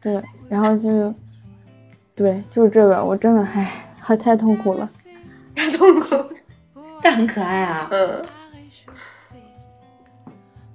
[0.00, 1.14] 对，然后就，
[2.14, 4.88] 对，就是这个，我真的唉，还太痛苦了。
[5.54, 6.16] 太痛苦。
[7.02, 7.88] 但很可爱啊。
[7.90, 8.24] 嗯，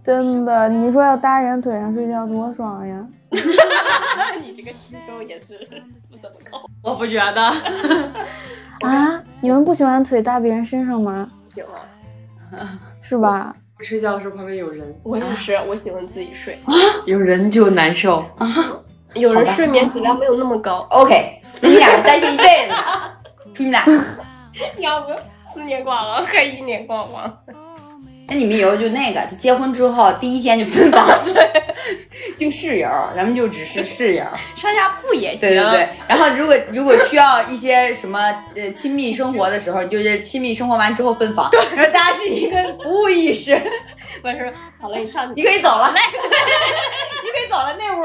[0.06, 3.08] 真的，你说要搭人腿上睡觉多爽呀！
[4.40, 5.58] 你这个肌肉也是
[6.12, 6.70] 不怎么够。
[6.84, 7.42] 我不觉得。
[8.88, 11.28] 啊，你们不喜欢腿搭别人身上吗？
[11.56, 11.66] 有
[12.56, 13.56] 啊，是吧？
[13.80, 16.58] 睡觉的时候旁边有人，我也是，我喜欢自己睡。
[17.06, 18.24] 有人就难受。
[19.16, 22.76] 有人睡眠质量没有那么高，OK，那你俩担心一辈子，
[23.54, 23.82] 祝你俩。
[24.78, 25.08] 要不
[25.54, 27.38] 四年光王还一年光王。
[28.28, 31.34] 那你们以后就那个，就结婚之后第一天就分房睡，
[32.38, 34.24] 就室友，咱们就只是室友。
[34.58, 35.42] 上下铺也行。
[35.42, 38.20] 对对对，然后如果如果需要一些什么
[38.56, 43.54] 呃亲密生活的时候，就是亲密生活完之后分房， 然后大家是一个服务意识，
[44.24, 48.02] 完事好了，你上去你可以走了，你可以走了那屋。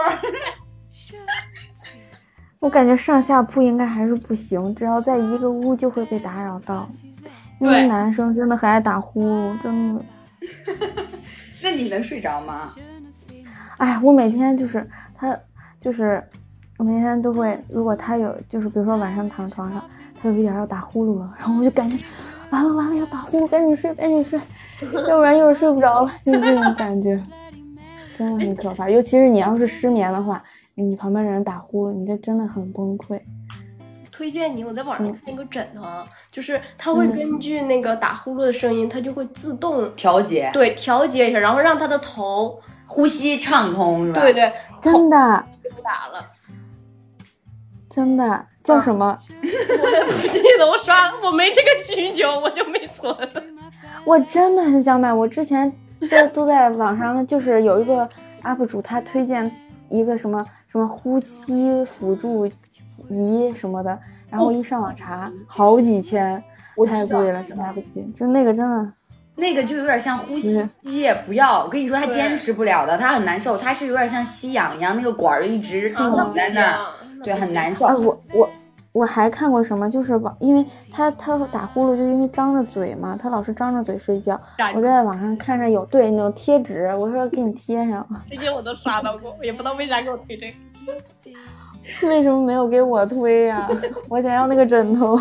[2.58, 6.86] 我感觉上下铺应该还是不行，只要在一个屋就会被打扰到。
[7.60, 10.04] 因为男生真的很爱打呼噜，真的。
[11.62, 12.74] 那你能睡着吗？
[13.76, 15.38] 哎，我每天就是他，
[15.80, 16.22] 就是
[16.78, 19.84] 我每天都会，如果他有，就是比如说晚上躺床上，
[20.20, 22.02] 他有一点要打呼噜了，然后我就感觉
[22.50, 24.40] 完了完了要打呼噜，赶紧睡赶紧睡，
[25.08, 27.22] 要不然一会儿睡不着了，就是这种感觉，
[28.16, 28.88] 真的很可怕。
[28.88, 30.42] 尤其是你要是失眠的话，
[30.74, 33.20] 你旁边的人打呼噜，你这真的很崩溃。
[34.20, 44.20] 推荐你，我在网上看一个枕头，啊，就是它会根据那个打呼噜的声音，它就会自动调节，对调节一下，然后让他的头，呼吸畅通是吧？
[44.20, 46.22] 对对，真的不打了。
[47.88, 49.18] 真的叫什么？
[49.42, 53.16] 我也不记得，我刷我没这个需求，我就没存。
[54.04, 55.72] 我真的很想买，我之前
[56.10, 58.06] 都都在网上，就是有一个
[58.42, 59.50] UP 主，他推荐
[59.88, 62.46] 一个什么什么呼吸辅助
[63.10, 63.98] 仪什么的，
[64.28, 66.42] 然后我一上网查，好几千，
[66.86, 67.90] 太贵了，买不起。
[68.14, 68.92] 就那个真的，
[69.34, 76.86] 那个就有点像呼吸嗯机，不要，我跟你说，他坚持不了的，他很难受，他是有点像吸氧一样，那个管儿一直那拢在那儿，
[77.24, 77.94] 对，很难受啊，。
[77.96, 78.48] 我我
[78.92, 84.40] 我还看过什么，就是网，因为他他打呼噜就因为张着嘴嘛，他老是张着嘴睡觉。
[84.74, 90.54] 我在网上看着有对那种贴纸，我说给你贴上，这些我都刷到过，也不知道为啥给我推这个。
[92.02, 93.68] 为什么没有给我推呀、
[94.08, 95.18] 我想要那个枕头。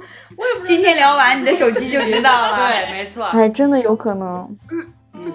[0.62, 2.56] 今天聊完，你的手机就知道了。
[2.56, 3.24] 对，没错。
[3.26, 4.58] 哎，真的有可能。
[5.12, 5.32] 嗯，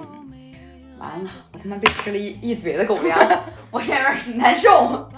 [0.99, 3.17] 完了，我他妈被吃了一一嘴的狗粮，
[3.71, 5.09] 我现在有点难受。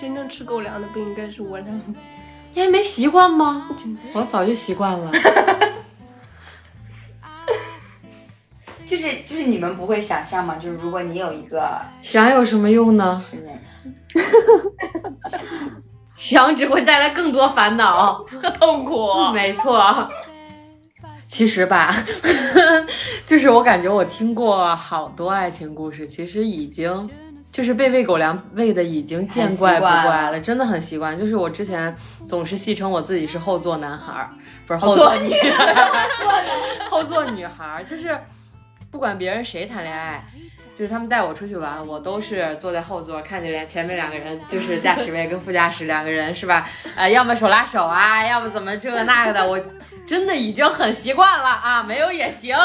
[0.00, 1.82] 真正吃狗粮的不应该是我俩吗？
[2.54, 3.68] 你还没习惯吗？
[4.12, 5.12] 我早就习惯了。
[8.90, 10.56] 就是就是你们不会想象吗？
[10.60, 13.22] 就是如果你有一个想有什么用呢？
[16.16, 18.14] 想只会带来更多烦恼。
[18.42, 19.08] 和痛苦。
[19.32, 20.10] 没错。
[21.28, 21.94] 其实吧，
[23.24, 27.08] 就是我感觉我听过好多爱情故事，其实已经
[27.52, 31.16] 就是被喂狗粮喂的已经见怪不怪了，真的很习惯。
[31.16, 34.30] 就是我之前总是戏称我自己是后座男孩儿，
[34.66, 36.08] 不是后座后座女孩儿，
[36.90, 38.18] 后座女孩儿，就是
[38.90, 40.24] 不管别人谁谈恋爱。
[40.78, 46.66] 就是他们带我出去玩，我都是坐在后座，看见前面两个人，就是驾驶位跟副驾驶两个人，是吧？
[46.96, 49.62] 呃，要么手拉手啊，要么怎么这个那个的，我
[50.06, 52.56] 真的已经很习惯了啊，没有也行。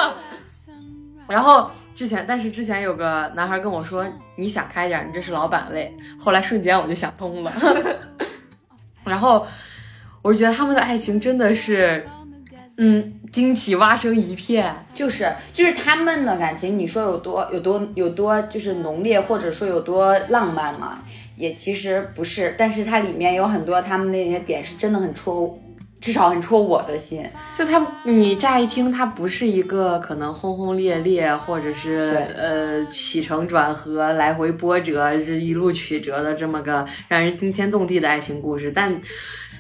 [1.28, 7.52] 然后之前，但是之前有个男孩跟我说：“你想开点，你这是老板位。”后来瞬间我就想通了，
[9.04, 9.46] 然后
[10.22, 12.08] 我觉得他们的爱情真的是，
[12.78, 14.74] 嗯，惊喜蛙声一片。
[14.94, 21.04] 就是就是他们的感情，你说有多有多有多就是浓烈，或者说有多浪漫嘛，
[21.36, 22.56] 也其实不是。
[22.58, 25.60] 但是它里面有很多他们那些点是真的很戳，
[26.00, 27.30] 至少很戳我的心。
[27.58, 38.94] 就他，你乍一听，他不是一个可能轰轰烈烈，或者是呃起承转合、来回波折，是一路曲折的这么个让人惊天动地的爱情故事，但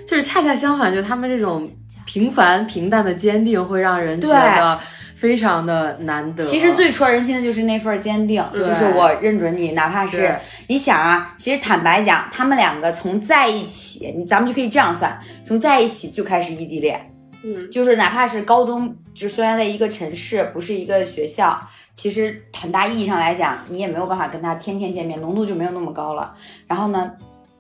[0.07, 1.69] 就是恰恰相反，就他们这种
[2.05, 4.79] 平凡平淡的坚定，会让人觉得
[5.15, 6.43] 非常的难得。
[6.43, 10.35] 其实最戳人心的就是那份坚定，就是我认准你，哪怕是
[10.67, 17.11] 你想啊，其实坦白讲，他们两个从在一起，你咱们就可以这样算，从在一起就开始异地恋，
[17.43, 21.59] 嗯，就是哪怕是高中，就虽然在一个城市，不是一个学校，
[21.95, 26.35] 其实很大意义上来讲，你也没有办法跟他天天见面，浓度就没有那么高了。
[26.67, 27.11] 然后呢？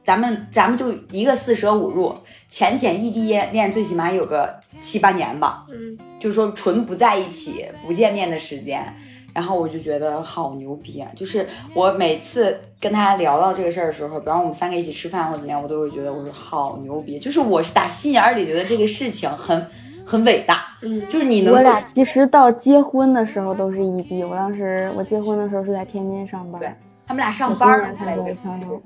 [0.05, 2.15] 咱们咱们就一个四舍五入，
[2.47, 8.85] 浅浅异地恋最起码有个七八年吧，嗯，就是说纯不在一起、不见面的时间，
[9.33, 11.09] 然后我就觉得好牛逼啊！
[11.15, 19.65] 就是我每次跟他聊到这个事儿的时候，比方我们三个一起吃饭或者怎么样，我都会觉得我说好牛逼，就是我是打心眼里觉得这个事情很
[20.05, 26.71] 很伟大，嗯，就是你能我俩其实到结婚的时候都是异地，我当时我结婚的时候是在天津上班，对
[27.07, 28.79] 他们俩上班今年才相处。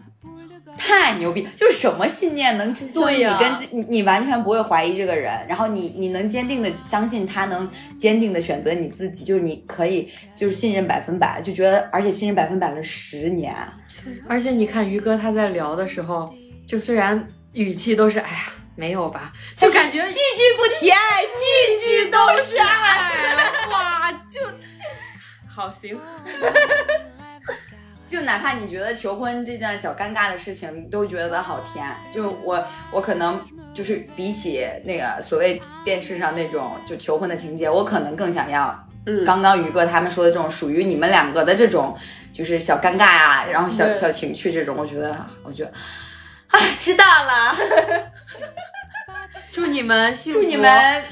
[0.80, 1.48] 太牛逼！
[1.56, 7.70] 就是什么信念能支撑你跟这你你完全不会怀疑这个人，然后你你能坚定的相信他能
[8.00, 13.54] 坚定的选择你自己，就是你可以就是信任百分百，就觉得而且信任百分百了十年，
[14.28, 16.34] 而且你看于哥他在聊的时候，
[16.66, 23.12] 就虽然语气都是哎呀没有吧，就感觉句句不提爱，句句都是爱。
[23.70, 24.40] 哇就
[25.48, 26.00] 好行。
[28.10, 31.86] 就哪怕你觉得求婚这件小尴尬的事情，你都觉得好甜。
[32.12, 33.40] 就我我可能
[33.74, 41.96] 就是比起那个所谓电视上那种就求婚的情节，我可能更想要嗯刚刚于哥他们说的这种属于你们两个的这种，
[42.34, 45.72] 就是小尴尬啊，然后小小情趣这种，我觉得，我觉得，
[46.50, 47.56] 哎，知道了，
[49.54, 50.40] 祝你们幸福！
[50.42, 51.04] 祝你们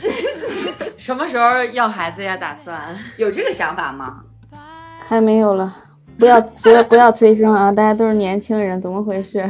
[0.98, 2.36] 什么时候要孩子呀？
[2.36, 2.98] 打算？
[3.18, 4.24] 有这个想法吗？
[5.08, 5.74] 还没有了，
[6.18, 7.72] 不要不要不要催生啊！
[7.72, 9.50] 大家都是年轻人，怎么回事？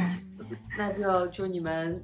[0.78, 2.04] 那就祝你们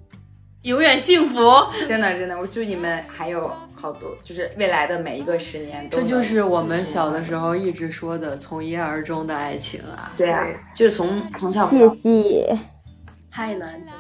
[0.64, 1.40] 永远幸福。
[1.88, 10.12] 真的真的，我祝你们还有好多，就是未来的每一个十年都，这就是我们小的时候一直说的从一而终的爱情啊！
[10.18, 12.58] 对啊，就是从从小谢谢。
[13.30, 13.94] 太难得了。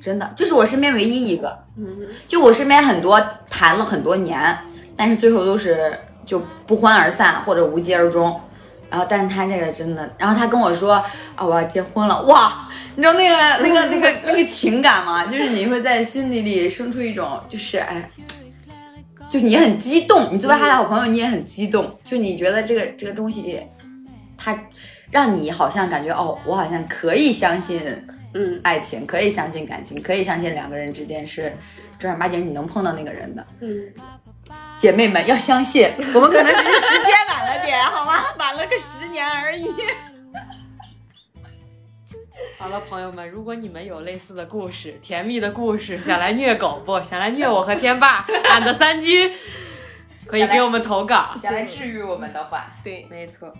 [0.00, 1.58] 真的，这是我身边唯一一个。
[1.76, 1.86] 嗯，
[2.28, 4.56] 就我身边很多谈了很多年，
[4.96, 5.92] 但是最后都是
[6.24, 8.40] 就不欢而散或者无疾而终。
[8.90, 10.94] 然后，但是他这个真的，然后他跟我说
[11.34, 15.24] 啊，我要结婚了，哇，你知道那个那个那个那个情感吗？
[15.30, 18.08] 就是你会在心里里生出一种，就是哎，
[19.28, 23.60] 就是你很激动，你作为他的好朋友，你也很激动，就你觉得这个这个东西，
[24.36, 24.56] 它
[25.10, 27.80] 让你好像感觉哦，我好像可以相信
[28.34, 31.52] 嗯爱情，可以相信感情，可以相信两个人之间是
[31.98, 33.46] 正儿八经你能碰到那个人的。
[33.60, 33.68] 嗯，
[34.78, 38.24] 姐妹们要相信，我们可能只是时间晚了点，好吗？
[38.38, 39.74] 晚了个十年而已。
[42.58, 47.00] 好了，朋友们，如果你们有类似的故事、甜蜜的故事，想来虐狗不？
[47.00, 49.32] 想来虐我和天霸，俺的三金，
[50.26, 51.34] 可以给我们投稿。
[51.40, 53.52] 想来治愈我们的话，对，没错，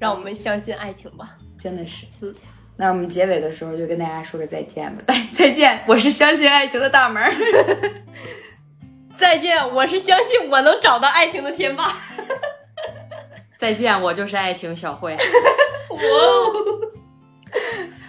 [0.00, 1.36] 让我们相信爱情吧。
[1.58, 2.34] 真的是嗯。
[2.76, 5.84] 那我们结尾的时候就跟大家说个再见吧， 再见！
[5.86, 7.30] 我是相信爱情的大门儿。
[9.22, 11.96] 再见，我是相信我能找到爱情的天霸。
[13.56, 15.12] 再见，我就是爱情小慧。
[15.88, 16.52] 哇哦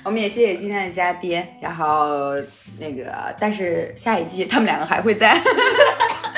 [0.03, 2.33] 我们也谢谢今天的嘉宾，然后
[2.79, 5.39] 那个，但是下一季他们两个还会在。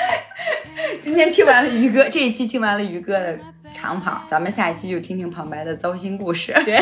[1.00, 3.38] 今天听完了于哥这一期，听完了于哥的
[3.72, 6.76] 长跑，咱们下一期就听听旁白的糟心故事，对，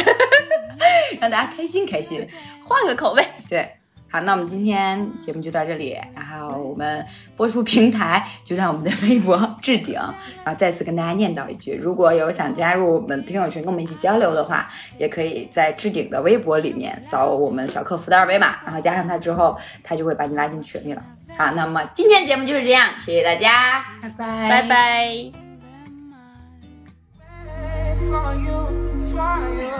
[1.21, 2.29] 让大家开心开心。
[2.65, 3.25] 换个口味。
[3.49, 3.71] 对，
[4.15, 7.05] 好，那我们今天节目就到这里，然后我们
[7.37, 10.15] 播出平台就在我们的微博置顶，然
[10.47, 21.03] 后再次跟大家念叨一句，如果有想加入我们听友群跟我们一起交流的话，也可以在置顶的微博里面扫我们小客服的二维码，然后加上他之后，他就会把你拉进群里了。
[21.37, 25.33] 好，那么今天节目就是这样，谢谢大家，拜拜，拜拜。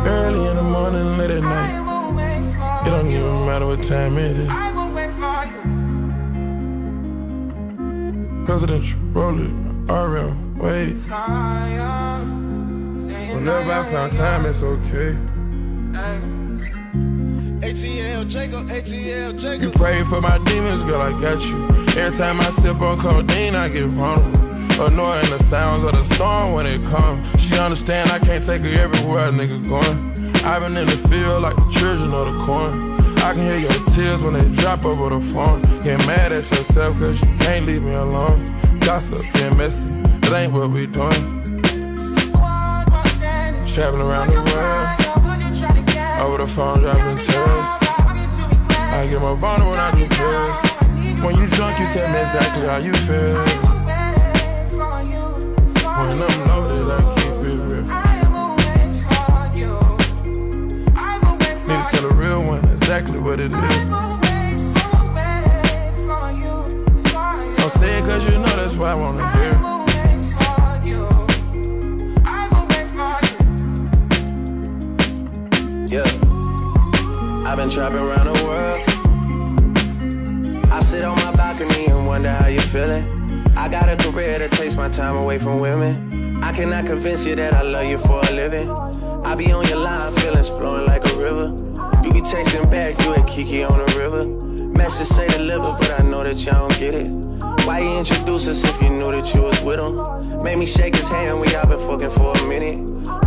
[0.05, 1.84] Early in the morning, late at night.
[2.95, 4.49] It don't even matter what time it is.
[4.49, 5.61] I will wait for you.
[8.47, 9.51] Presidential roll it,
[9.91, 10.95] RM, wait.
[13.35, 15.19] Whenever I found time, it's okay.
[17.67, 19.63] ATL Jacob, ATL Jacob.
[19.63, 21.67] You pray for my demons, girl, I got you.
[22.01, 24.41] Every time I sip on codeine, I get vulnerable.
[24.81, 27.21] Annoying the sounds of the storm when it comes.
[27.43, 30.14] She understand I can't take her everywhere, nigga going.
[30.47, 33.01] I've been in the field like the children of the corn.
[33.19, 35.63] I can hear your tears when they drop over the phone.
[35.83, 38.45] Get mad at yourself cause you can't leave me alone.
[38.81, 39.87] Gossip and messy,
[40.21, 41.27] that ain't what we doing.
[43.67, 44.87] Traveling around the world,
[46.23, 47.67] over the phone dropping tears.
[48.69, 50.75] I get more vulnerable when I do pills.
[51.25, 53.35] When you drunk, you tell me exactly how you feel.
[55.97, 57.14] When I'm loaded, I
[62.97, 63.91] exactly what it is.
[67.57, 69.53] Don't say it cause you know that's why I wanna hear.
[75.89, 76.05] Yeah.
[77.49, 78.81] I've been trapping around the world.
[80.71, 83.05] I sit on my balcony and wonder how you're feeling.
[83.57, 86.41] I got a career that takes my time away from women.
[86.45, 88.71] I cannot convince you that I love you for a living.
[89.25, 91.64] I be on your line, feelings flowing like a river.
[92.25, 94.27] Texting back, you at Kiki on the river.
[94.79, 97.09] Message say deliver, but I know that y'all don't get it.
[97.67, 100.43] Why you introduce us if you knew that you was with him?
[100.43, 102.79] Made me shake his hand, we all been fucking for a minute.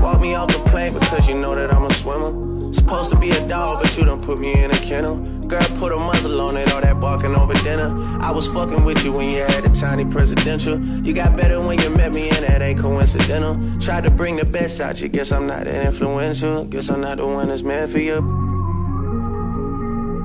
[0.02, 2.74] Walk me off the plane because you know that I'm a swimmer.
[2.74, 5.18] Supposed to be a dog, but you done put me in a kennel.
[5.46, 7.90] Girl, put a muzzle on it, all that barking over dinner.
[8.20, 10.80] I was fucking with you when you had a tiny presidential.
[11.06, 13.56] You got better when you met me, and that ain't coincidental.
[13.80, 16.66] Tried to bring the best out you, guess I'm not that influential.
[16.66, 18.47] Guess I'm not the one that's meant for you.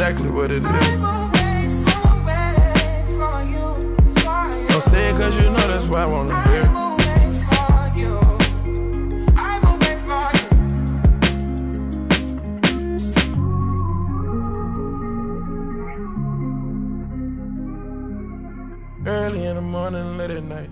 [0.00, 1.00] Exactly what it is.
[4.68, 6.64] Don't say it cause you know that's why I wanna hear.
[19.06, 20.70] Early in the morning, late at night.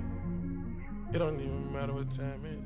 [1.12, 2.57] It don't even matter what time it is.